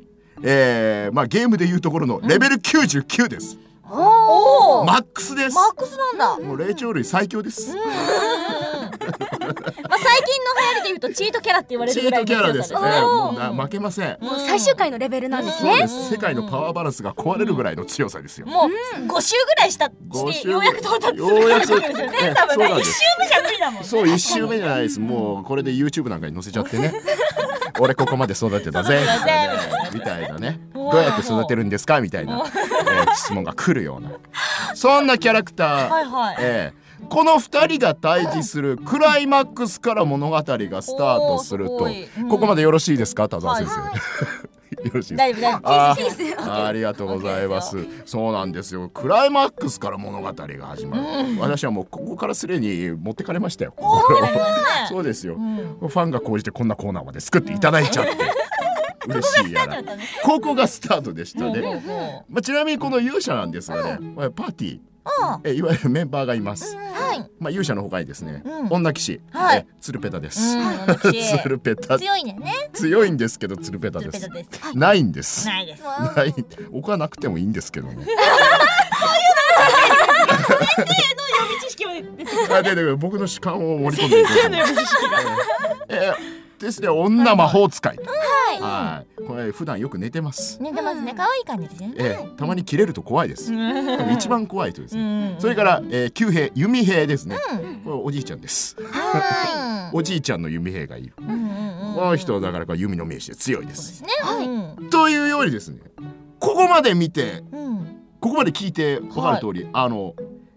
[0.46, 3.56] えー、まあゲームでいうところのレベル99です、
[3.90, 5.54] おおマックスです。
[5.54, 6.46] マックスなんだ。
[6.46, 7.84] もう霊長類最強です、まあ
[9.00, 12.74] 最近の流行りで言うとチートキャラって言われチーるぐらいトキャラです。
[12.74, 14.18] ねもうな負けません。
[14.20, 15.88] もう最終回のレベルなんですね。
[15.88, 18.70] 世界のパワーバランスが壊れるぐらいの強さですよ、もう
[19.06, 22.00] 5週ぐらいしたしてようやく到達するようやく感じです。
[22.02, 22.92] よねええ多分ね1そうなんです。
[22.92, 23.88] 週目じゃ無理だもんね。
[23.88, 25.00] そう一周目じゃないです。
[25.00, 26.92] もうこれで YouTube なんかに載せちゃってね
[27.80, 29.00] 俺ここまで育てたぜ
[29.92, 30.60] みたいなね。
[30.72, 34.10] どうやって育てるんですかみたいな、えー質問が来るような。
[34.74, 36.36] そんなキャラクター、はいはい。
[36.40, 42.28] えーこの2人が対峙するクライマックスから物語がスタートすると、うん。
[42.28, 43.92] ここまでよろしいですか田沢先生、は
[44.84, 45.40] よろしいです
[46.36, 46.66] か？
[46.66, 47.76] ありがとうございます。
[48.04, 48.88] そうなんですよ。
[48.88, 51.02] クライマックスから物語が始まる。
[51.40, 53.74] 私はもうここからすでに持ってかれましたよ。
[54.88, 55.34] そうですよ。
[55.36, 58.12] ファンが講じてこんなコーナーまで作っていただいちゃって。
[59.06, 59.82] 嬉しいやら。
[60.24, 62.24] ここがスタートでしたね。
[62.28, 64.78] まあちなみにこの勇者なんですがね、まあパーティー。
[65.44, 66.76] えいわゆるメンバーがいます。
[67.38, 69.66] まあ勇者の他にですね、女騎士、はい。
[69.68, 70.56] えツルペタです。
[70.56, 70.66] うん。
[70.66, 71.42] 女騎士。
[71.42, 72.32] ツルペタ強いね。
[72.34, 74.28] ね強いんですけどツルペタです。
[74.74, 75.46] ないんです。
[75.46, 75.82] ないです。
[75.82, 76.34] ない。
[76.70, 78.06] 僕はなくてもいいんですけどね。
[81.66, 81.90] 知識を。
[81.90, 84.72] 出てあでで僕の主観を盛り込んでいこうと思います
[85.88, 86.88] えーですね。
[86.88, 87.96] 女魔法使い。
[87.96, 88.02] と
[88.64, 89.22] はい。
[89.24, 90.62] これ普段よく寝てます。
[90.62, 91.14] 寝てますね。
[91.16, 91.94] 可愛い感じですね。
[91.96, 93.52] えーたまに切れると怖いです。
[94.12, 95.40] 一番怖い人ですうねん。
[95.40, 97.36] それから、えー、旧兵弓兵ですね。
[97.84, 98.76] これおじいちゃんです。
[98.80, 101.08] はおじいちゃんの弓兵がいる。
[101.08, 101.94] いうんうんうん。
[101.94, 104.02] この人だからこれ弓の名手で強いです。
[104.02, 104.08] ね。
[104.78, 105.80] うんというようにですね
[106.40, 108.00] ここまで見てうん。
[108.20, 110.14] ここまで聞いて分かる通り、あの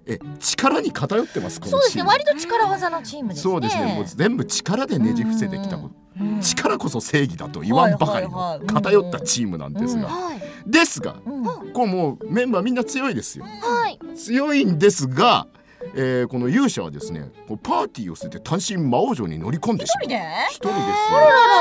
[0.08, 3.42] え力に偏ってますこのそうですね割と力技のチームですね。
[3.44, 5.96] そうですねもう全部力でねじ伏せてきたこと。
[6.20, 6.42] うん。
[6.42, 10.42] 力こそ正義だと言わんばかりの偏ったチームなんですが、はい。
[10.66, 11.30] ですがう
[11.70, 11.74] ん。
[11.74, 13.46] こうもうメンバーみんな強いですよ。
[13.46, 14.00] はい。
[14.16, 15.48] 強いんですが、
[15.96, 17.32] えーこの勇者はですね
[17.64, 20.06] パーティーを捨てて単身魔王城に乗り込んでしまう。
[20.06, 20.24] 一人で？
[20.50, 20.80] 一人です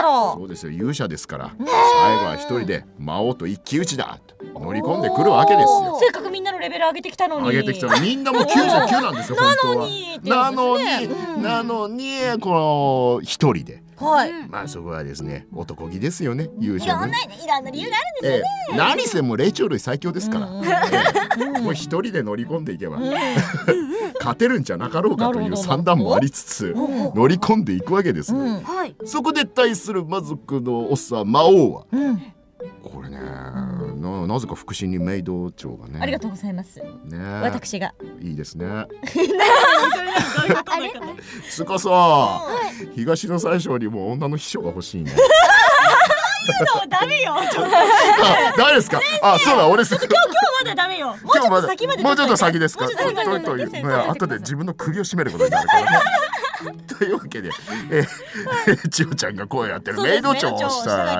[0.02, 0.34] よ。
[0.36, 0.72] そうですよ。
[0.72, 1.66] 勇者ですから最
[2.16, 5.98] 後は一人で魔王と一騎打ちだと乗り込んでくるわけですよ。
[6.00, 7.48] せっかくみんなのレベル上げてきたのに。
[7.48, 9.74] 上げてきたらみんなもう99なんですよ 本当は。
[9.76, 13.82] なのにってやなのになのにこの一人で。
[13.96, 14.32] はい。
[14.50, 17.06] まあそこはですね男気ですよね勇い者の。
[17.06, 20.58] ねろんなねいろんな理由があるんですよええ、何せも霊長類最強ですから、うん。
[20.58, 20.70] うんえ
[21.58, 21.60] え。
[21.62, 22.98] もう一人で乗り込んでいけば、
[24.26, 28.32] 勝てるんじゃなかろうかという算段もありつつ乗り込んでいくわけです。
[28.32, 28.60] よ、うん。
[28.60, 28.96] はい。
[29.04, 32.32] そこで対する魔族のおっさん魔王はうん。
[32.82, 36.00] これねななぜか腹心にメイド長がね。
[36.00, 36.80] ありがとうございます。
[36.80, 37.18] ね。
[37.42, 37.94] 私が。
[38.20, 38.66] いいですね。
[39.06, 40.90] それなんかどうい
[42.94, 45.12] 東の最初にも女の秘書が欲しいね
[46.88, 47.34] ダメよ。
[47.34, 47.42] あ
[48.56, 49.00] 誰ですか？
[49.22, 50.08] あそうだ俺す今日
[50.64, 51.08] まだダメよ。
[51.08, 52.84] もうちょっと先までもうちょっと先ですか？
[52.84, 55.88] もうちょっと先までとという後で自分の首を絞めることになるからね。
[56.98, 57.50] というわけで、
[57.90, 61.12] えー、千代ちゃんが声をやってるメイド長をした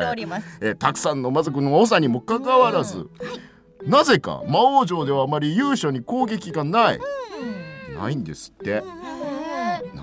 [0.62, 3.06] えーたくさんの魔族の多さにもかかわらず、
[3.84, 7.00] なぜか魔王城ではあまり勇者に攻撃がない、
[8.00, 8.82] ないんですって、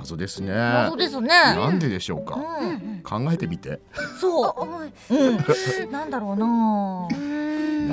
[0.03, 0.53] 謎ですね。
[0.89, 1.29] そうですね。
[1.29, 3.01] なんででしょうか、うん。
[3.03, 3.79] 考えてみて。
[4.19, 4.49] そ
[5.09, 5.15] う。
[5.15, 5.91] うん。
[5.91, 7.07] なんだろうな。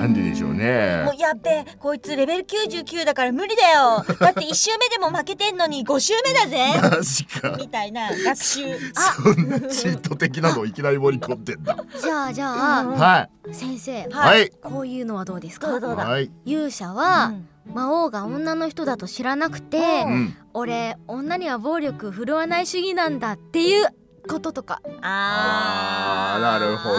[0.03, 1.03] なんででしょうね。
[1.05, 4.05] もうやっべこいつレベル99だから無理だよ。
[4.19, 6.81] だって1周目でも負けてんのに5周目だぜ。
[6.97, 7.57] マジか。
[7.59, 8.79] みたいな学習。
[8.93, 11.77] そんなチート的なのをいきなり盛り込んでんだ。
[12.01, 13.55] じゃあじゃあはい。
[13.55, 14.51] 先生はい。
[14.63, 15.69] こういうのはどうですか？
[15.69, 16.31] どうだどうだはい。
[16.45, 17.33] 勇者は
[17.75, 20.37] 魔王が女の人だと知らなくてうん。
[20.53, 23.87] 俺女には暴力振るわない主義なんだっていう
[24.29, 24.83] こととか。
[25.01, 26.41] あー。
[26.41, 26.97] なるほど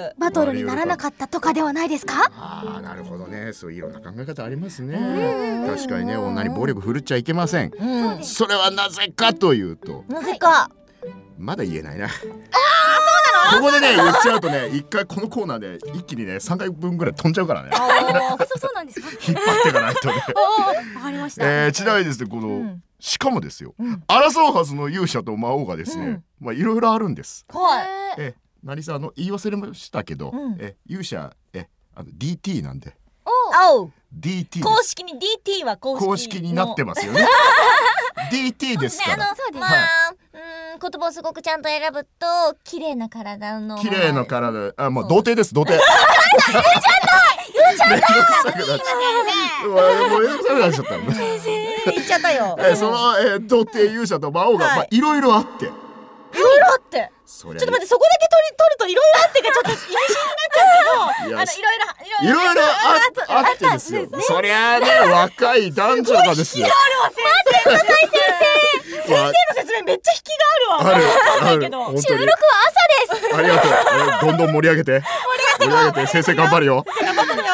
[0.00, 0.12] ね。
[0.18, 2.30] バトルにならなかったとかではないですか？
[2.36, 3.52] あーなるほどね。
[3.52, 5.64] そういろんな考え方ありますね。
[5.68, 7.70] 確かにね女に暴力振るっちゃいけません。
[7.78, 8.24] うん。
[8.24, 10.04] それはなぜかというと。
[10.08, 10.70] なぜか
[11.38, 12.06] まだ言えないな。
[12.06, 12.38] あそうなの？
[13.60, 17.70] ここでね言っちゃうとね一回このコーナーで一気にね3回分ぐらい飛んじゃうからね。
[17.74, 19.08] そうそうなんですか？
[19.10, 20.14] 引っ張っていかないとね。
[20.96, 21.44] わかりました。
[21.64, 22.82] えー、ちなみにですねこの、ん。
[23.00, 24.02] しかもですよ、うん。
[24.08, 26.24] 争うはずの勇者と魔王がですね、うん。
[26.40, 27.46] まあいろいろあるんです。
[27.48, 27.86] はい。
[28.18, 28.34] え
[28.64, 30.56] 何せあの言い忘れましたけど、うん。
[30.58, 32.96] え勇者えあの DT なんで。
[33.70, 34.62] おう DT です。
[34.62, 37.26] 公式に DT は公式公式になってますよね。
[38.32, 40.27] DT ですから、そうねあのまあ、うー
[40.78, 42.26] ん言葉をすごくちゃんと選ぶと
[42.64, 47.96] 綺麗な体の綺麗な体あもう童貞です童貞言っちゃっ
[48.42, 49.74] た言っちゃったも
[50.16, 50.96] うめんどくさくなっちゃった
[51.90, 55.68] 言っちゃったよえその、えー、童貞勇者と魔王が、はいまあいろいろあってい
[56.38, 61.88] ろいろあってちょっと待ってそこだけ取り取るといろいろあってがちょっと意味深になっちゃうけどいやあのいろいろ
[62.20, 64.08] いろいろああってですよ。
[64.20, 66.66] そりゃあね、若い男女がですよ。
[66.66, 66.74] 先
[67.64, 68.27] 生の先生先
[69.08, 70.94] 生の説明めっちゃ引きがあるわ。
[70.94, 71.04] ある、
[71.50, 71.60] ある。
[71.60, 72.36] けど収録は
[73.10, 73.36] 朝です。
[73.36, 73.72] ありがとう。
[74.24, 75.02] えどんどん盛り上げて。
[75.60, 76.84] 盛り上げて、先生頑張るよ。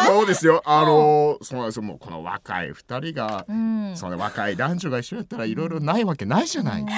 [0.06, 0.62] そうですよ。
[0.66, 1.82] あのー、そうなんですよ。
[1.82, 3.96] もうこの若い二人が、うん。
[3.96, 6.92] その若い男女が一緒やったらいろいろないわけないじゃないって。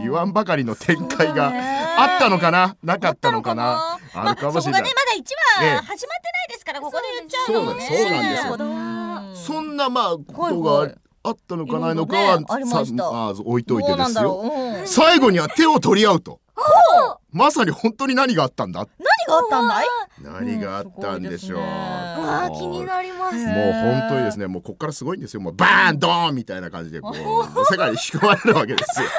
[0.00, 1.50] 言わんばかりの展開が
[1.96, 2.76] あったのかな？
[2.82, 3.98] なかったのかな？
[4.12, 4.82] あるかもしれない。
[4.82, 5.32] まだ一
[5.62, 5.68] ええ。
[5.76, 7.86] 話始まってないですからここで言っちゃうのね。
[7.86, 9.56] そうなんですよ。
[9.56, 10.88] そんなまあことが
[11.26, 14.22] あったのかないのかはねあ置いといてですよ。
[14.22, 16.40] ろううん最後には手を取り合うと。
[17.32, 18.86] まさに本当に何があったんだ？
[18.98, 19.86] 何があったんだい？
[20.20, 21.60] 何があったんでしょう。
[21.60, 25.40] うんねわあ気になりますもう本当にですね、もうここからすごいんですよ。
[25.40, 27.14] もうバーンドーンみたいな感じでこう
[27.64, 29.08] 世界に引き込まれるわけですよ。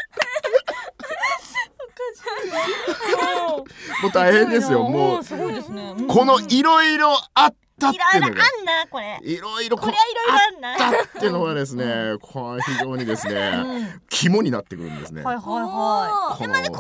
[4.03, 4.83] もう大変ですよ。
[4.87, 8.33] もうんすごいですねこのいろいろあったっていろいろあいうのが。
[8.33, 9.19] んなこれ。
[9.23, 10.85] いろいろこりゃいろいろあんな。
[10.87, 11.85] あったっていうのがですね、
[12.21, 15.23] これ非常にですね、肝になってくるんですね。
[15.23, 16.37] はいはいはい。
[16.37, 16.79] このでまだこのいろいろは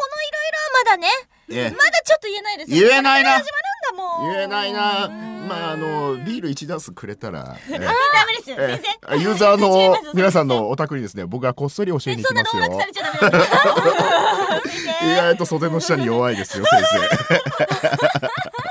[0.85, 1.07] まだね
[1.49, 1.69] ええ。
[1.71, 3.39] まだちょっと言えないですよ言えないな。
[3.39, 4.33] これから始まるんだもん。
[4.33, 5.35] 言えないな。
[5.45, 7.87] まああのビール一ダースくれたら、 えダメ
[8.37, 8.57] ですよ。
[8.59, 12.61] え先えユーザーの皆さんのお宅にですね、僕がこっそり教えに行きますよ。
[12.63, 12.77] 生そんな老。
[12.77, 14.61] 落されちゃダメだ。
[14.65, 18.64] 先意生外と袖の下に弱いですよ、先生。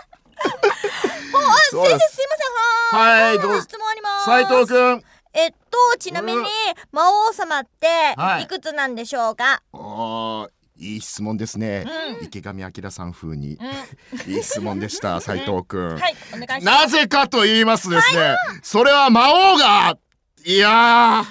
[1.87, 2.99] 先生すいません。
[2.99, 3.61] ははい、どうぞ。
[3.63, 4.25] 質問あります。
[4.27, 5.03] 斉藤くん。
[5.33, 6.45] えっとちなみにうん。
[6.93, 8.45] 魔王様ってはい。
[8.45, 9.63] いくつなんでしょうか？
[9.73, 11.85] ああ、いい質問ですね。
[12.23, 13.59] 池上彰さん風に。
[14.29, 15.99] いい質問でした、斉藤くん。
[15.99, 16.85] はいお願いします。
[16.85, 19.97] なぜかと言いますですね、それは魔王が、
[20.45, 21.27] いやー、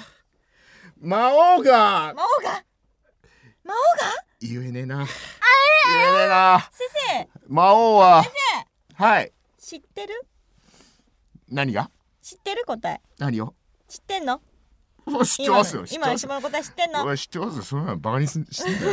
[1.00, 2.64] 魔王が、魔王が？
[3.64, 4.24] 魔王が？
[4.40, 4.96] 言えねえな。
[4.96, 6.70] 言えねえな。
[6.70, 8.24] 先魔王は、
[8.96, 10.26] はい、生知ってる？
[11.54, 11.88] 何が？
[12.20, 13.00] 知ってる答え。
[13.18, 13.54] 何を？
[13.86, 14.40] 知ってんの？
[15.24, 17.02] 知ってますよ、今の今の答え知ってんの？
[17.04, 18.92] 俺知ってますよ、そんなのバカにすんしてんだよ。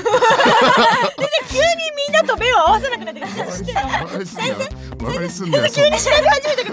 [2.07, 4.55] みんなと目を合わせなくなってきた知ってんのバカにすんだよ。
[4.97, 5.63] バカにすんだよ。
[5.71, 6.71] 急に調べ始めたけど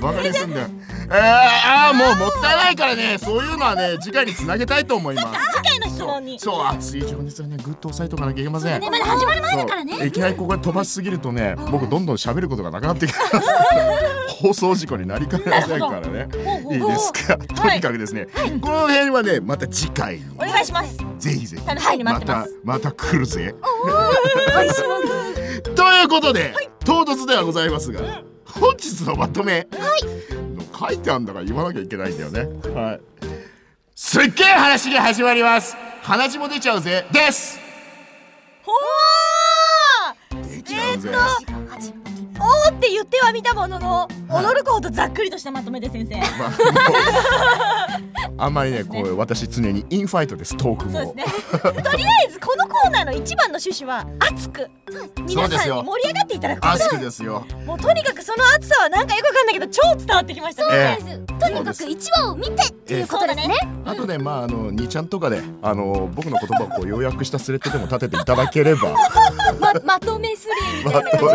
[0.00, 0.66] バカにすんだよ。
[1.12, 5.28] えー、あーもうもったいないからね、そういうのはね、次回につなげたいと思います。
[5.56, 8.80] 次回の質問にそう、熱い情熱はね、ぐっと押さえとかなきゃいけません。
[8.80, 13.48] まだ始まる前だからねいきなりここで飛ばしすぎるとね、僕どんどん喋ることがなくなってきます。
[14.40, 16.28] 放送事故になりかねませんからね。
[16.70, 17.36] いいですか？
[17.36, 18.28] とにかくですね、
[18.70, 21.66] この辺はね、また次回にお願いしますぜひぜひ。
[21.66, 23.52] 楽しみに待ってままたすまた来るぜ。
[25.74, 26.54] ということで、
[26.84, 29.80] 唐突ではございますが、本日のまとめ、の
[30.78, 32.46] 書いてあるんだから言わなきゃいけないんだよね。
[32.72, 33.00] はい。
[33.96, 35.76] すっげえ話が始まります。
[36.02, 37.04] 鼻血も出ちゃうぜ。
[37.10, 37.58] です。
[38.62, 38.70] ほ
[40.46, 41.10] 出ちゃうぜ。
[42.40, 46.16] おーって言ってはみたものの驚くほどざっくりとしたまとめで先生。
[46.38, 46.60] まあもう
[48.42, 50.56] あんまりね、こう私常にインファイトです。
[50.56, 50.92] トークも。
[51.04, 51.60] そうですね。
[51.82, 54.70] とりあえずこのコーナーの一番の趣旨は熱く
[55.26, 56.72] 皆さんに盛り上がっていただくこと。
[56.72, 57.44] アスクですよ。
[57.66, 60.68] もうとにかくその熱さはなんかよくわかんないけど超伝わってきましたね。
[60.72, 61.18] ええ。
[61.38, 63.54] とにかく一話を見てっていうことですね。
[63.84, 68.94] あとね、まああの2ちゃんとかであの僕の言葉をこう要約したスレッドでも立てていただければ、
[69.60, 71.30] ままとめスレみまあたいなと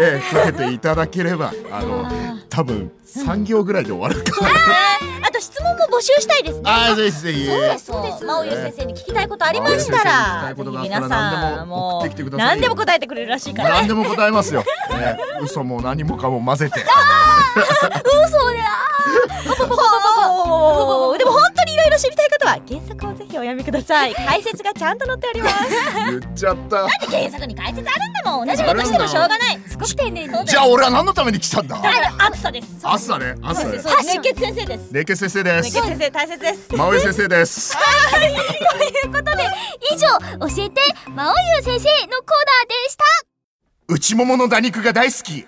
[0.00, 2.06] ええ立てていただければ、あの
[2.48, 5.09] 多分3行ぐらいで終わるかな。
[5.40, 6.70] あと質問も募集したいですね。
[6.70, 7.46] ああぜひぜひ。
[7.46, 8.24] そうですそうです。
[8.24, 12.50] 真央優先生に聞きたいことありましたら皆さんも何でも送ってきてくださいよ。
[12.52, 13.70] 何でも答えてくれるらしいから。
[13.70, 14.60] ね何でも答えますよ。
[14.60, 16.80] ね、嘘も何もかも混ぜて。
[16.80, 16.86] 嘘
[17.88, 18.02] だ
[20.28, 21.18] ほー。
[21.18, 24.14] でも本当にいろいろ知りたい方は原作をぜひお読みください。
[24.14, 25.54] 解説がちゃんと載っております。
[26.10, 26.88] 言っちゃった。
[27.08, 28.46] 原作に解説あるんだもん。
[28.46, 29.60] 同じことしてもしょうがない。
[29.66, 30.46] すごく丁寧に。
[30.46, 31.80] じゃあ俺は何のために来たんだ？
[32.18, 32.68] 暑さです。
[32.82, 33.78] 朝ね、朝ね。
[33.78, 34.92] そう熱血先生です。
[34.92, 35.70] 熱血先生です。
[35.70, 36.68] 先生大切です。
[36.76, 37.76] 真上先生です。
[37.76, 37.78] と
[38.24, 38.30] い
[39.08, 39.44] うことで
[39.92, 43.04] 以上教えて魔王優先生のコーナーでした。
[43.88, 45.46] 内ももの打肉が大好き。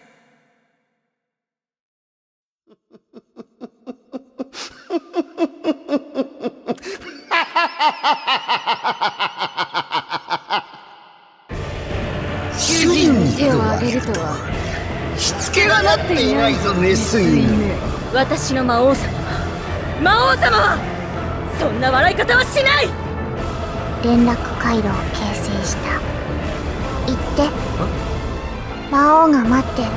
[12.58, 14.36] 主人に手を挙げるとは。
[15.16, 17.46] しつけがなっていないぞメス犬。
[18.12, 19.12] 私の魔王様。
[19.22, 19.41] は
[20.00, 20.78] 魔王様は
[21.58, 22.88] そんな笑い方はしない。
[24.04, 25.92] 連絡回路を形成した。
[27.06, 27.48] 行って。
[28.90, 29.88] 魔王が待ってる。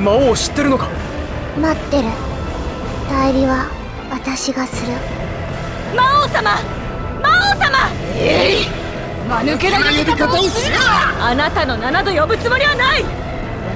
[0.00, 0.88] 魔王を知ってるのか？
[1.60, 2.08] 待ってる。
[3.08, 3.66] 代理は
[4.10, 4.92] 私がする。
[5.96, 6.58] 魔王様！
[7.22, 7.88] 魔王様！
[8.16, 8.66] えい！
[9.28, 11.28] 間抜けなやり方をするな！
[11.28, 13.04] あなたの7度呼ぶつもりはない！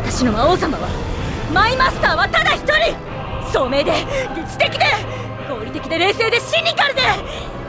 [0.05, 0.89] 私の魔王様は？
[1.55, 2.97] マイマスターはただ一人！
[3.51, 3.93] 聡明で
[4.37, 4.85] 理知的で
[5.89, 7.03] 的で冷静でシニカルで。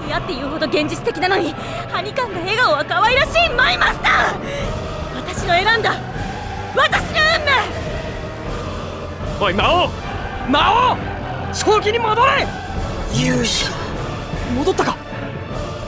[0.08, 1.54] 嫌って言うほど現実的なのに
[1.92, 4.40] ハニカンが笑顔は可愛らしいマイマスター。
[5.16, 5.94] 私の選んだ。
[6.76, 7.46] 私の運
[9.40, 9.46] 命。
[9.46, 9.90] おい魔王。
[10.50, 11.54] 魔王。
[11.54, 12.48] 正気に戻れ。
[13.14, 13.72] 勇者。
[14.56, 14.98] 戻ったか。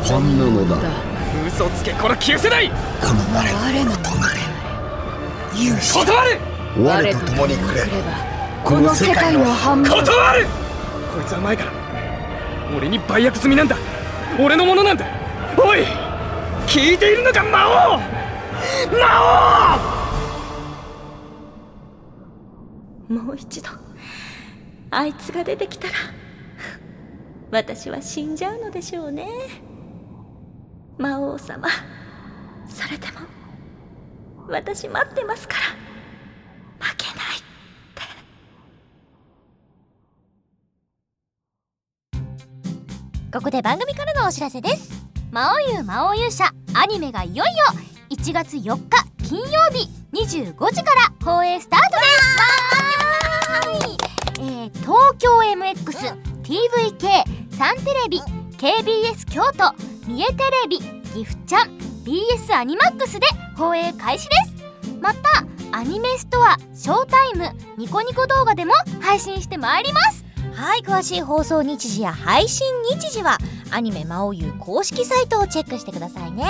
[0.04, 0.78] 本物だ。
[1.48, 2.70] 嘘つけこの旧世代。
[2.70, 2.76] こ
[3.08, 4.38] の我の友で
[5.56, 6.06] 勇者。
[6.06, 6.40] 断る。
[6.78, 7.82] 我と共にくれ。
[8.64, 9.92] この世界の半分。
[9.92, 10.46] 断る。
[11.12, 11.81] こいつは前から
[12.76, 13.76] 俺に売約済みなんだ。
[14.40, 15.06] 俺のものなんだ。
[15.58, 15.84] おい
[16.66, 18.00] 聞いているのか魔王！
[18.98, 18.98] 魔
[23.10, 23.14] 王！
[23.14, 23.70] もう一度
[24.90, 25.94] あいつが出てきたら
[27.52, 29.28] 私は死んじゃうのでしょうね。
[30.98, 31.68] 魔王様
[32.70, 33.20] それでも
[34.48, 35.56] 私待ってますか
[36.80, 37.41] ら負けない。
[43.34, 45.06] ここで番組からのお知らせです。
[45.32, 47.66] 魔王優魔王勇者アニメがいよいよ
[48.10, 52.04] 1月4日金曜日25時から放映スタートで
[53.96, 54.42] す。
[54.42, 58.20] えー、東京 MX、TVK、サンテレビ
[58.58, 59.74] KBS 京都
[60.06, 64.36] 三重テレビ岐阜ちゃん BS アニマックスで放映開始で
[64.84, 64.92] す。
[65.00, 65.22] また
[65.72, 70.31] アニメストアショータイムニコニコ動画でも配信してまいります。
[70.54, 73.38] はい詳しい放送日時や配信日時は
[73.72, 76.46] アニメ魔王優公式サイトをチェックしてくださいね。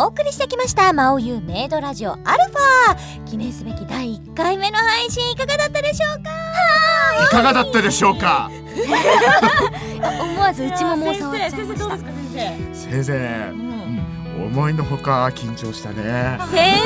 [0.00, 3.24] お送りしてきました魔王優メイドラジオアルファ。
[3.24, 6.30] 記念すべき第1回目の配信いかがだったでしょうか？
[7.24, 7.28] い。
[7.30, 8.48] かがだったでしょうか？
[10.22, 13.16] 思わず内ももを触っちゃい先生ましたどうですか先先生、う
[13.56, 14.00] ん、
[14.48, 16.38] 思いのほか緊張したね。
[16.38, 16.80] 生先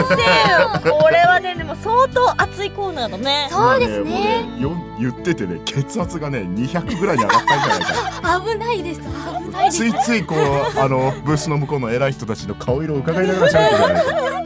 [0.83, 3.49] 生これはねでも相当熱いコーナーだね。
[3.51, 4.45] そうですね。
[4.49, 9.01] まあよ言っててね血圧がね200ぐらいに上がったんじゃないか危ないです。
[9.01, 9.07] 危
[9.53, 9.79] ないです。
[9.79, 10.39] ついついこう
[10.79, 14.43] あのブースの向こうの偉い人たちの顔色を伺いながら喋ってた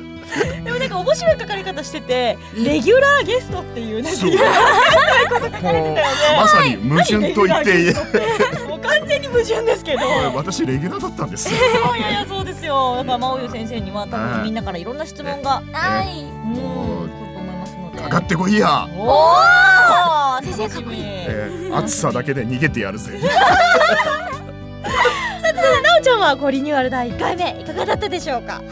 [0.62, 4.32] でもなんか面白い書かれ方しててレギュラーゲストっていうなんかそう。
[6.36, 7.94] まさに矛盾と言って
[9.26, 10.00] に矛盾ですけど。
[10.34, 11.52] 私レギュラーだったんですい
[12.00, 12.96] やいやそうですよ。
[12.98, 16.22] だから真央優先生には多分みんなからいろんな質問がはい。
[16.24, 16.54] うん。
[16.54, 17.98] 来ると思いますので。
[17.98, 21.02] かかってこいや、おお先生かっこいい。
[21.02, 23.20] えー、暑さだけで逃げてやるぜ
[25.56, 28.62] なおちゃんはこうリニューアル第1回目いかがだったでしょうか？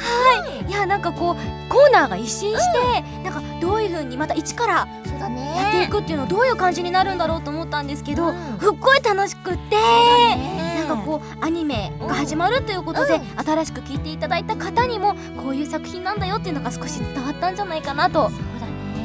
[0.69, 0.73] い。
[0.73, 1.37] やなんかこう
[1.73, 8.59] コーナーが一新して、なんかどういう風にまた一からそうだやっていくっていうのどういう感じになるんだろうと思ったんですけど、うん。
[8.61, 10.85] すっごい楽しくって、ね。
[10.87, 18.31] なんかこうアニメが始まるということで、新しく聞いていただいた方にもこういう作品なんだよっていうのが少し伝わったんじゃないかなと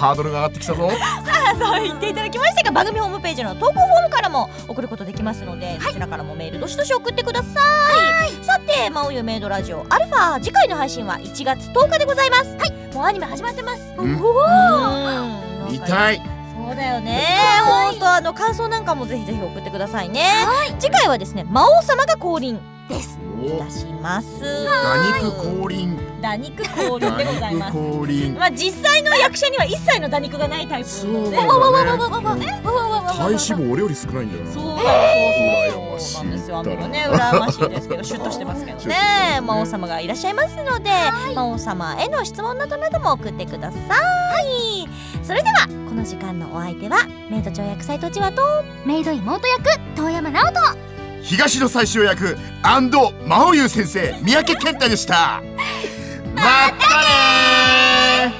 [0.03, 0.89] ハードルが上がってきたぞ。
[0.89, 0.95] さ
[1.53, 7.61] あそう言っていただきましたが番組ホームページの投稿フォームからも送ることできますので、そちらからもメールどしどし送ってくださ
[8.27, 9.85] い、さて「まおゆメイドラジオ。
[9.89, 12.53] アルファ次回の配信は1月10日でございます。
[12.57, 12.93] はい。
[12.93, 13.93] もうアニメ始まってます。
[13.97, 14.21] うん。
[14.21, 16.21] おお見たい。
[16.65, 17.25] そうだよね
[17.65, 20.25] 本当あの感想なんかもぜひぜひ送ってくださいね。
[20.79, 23.17] 次回はですね魔王様が降臨です。
[23.41, 24.27] いたします。
[24.41, 27.75] 打肉降臨打肉降臨でございます。
[27.75, 31.47] まあ実際の役者には一切の打肉がないタイプそうだね体
[33.31, 33.87] 脂肪俺よ。
[33.89, 35.99] り少ないんだよなそうだよ。
[35.99, 36.59] そうなんですよ。
[36.59, 38.95] あのね羨ましいですけどシュッとしてますけどね。
[39.45, 40.91] 魔王様がいらっしゃいますので
[41.35, 43.77] 魔王様への質問などなども送ってくださ
[44.41, 44.87] い。
[45.23, 48.41] それではこの時間のお相手はメイド長役斎藤千和と
[48.85, 50.77] メイド妹役遠山直人。
[51.21, 55.41] 東の最終役アンド真央優先生三宅健太でした
[56.43, 56.89] また
[58.27, 58.33] ね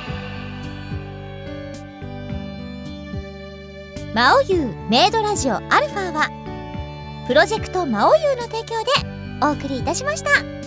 [4.14, 6.30] 魔王優メイドラジオアルファは
[7.28, 8.92] プロジェクト魔王優の提供で
[9.42, 10.63] お送りいたしました。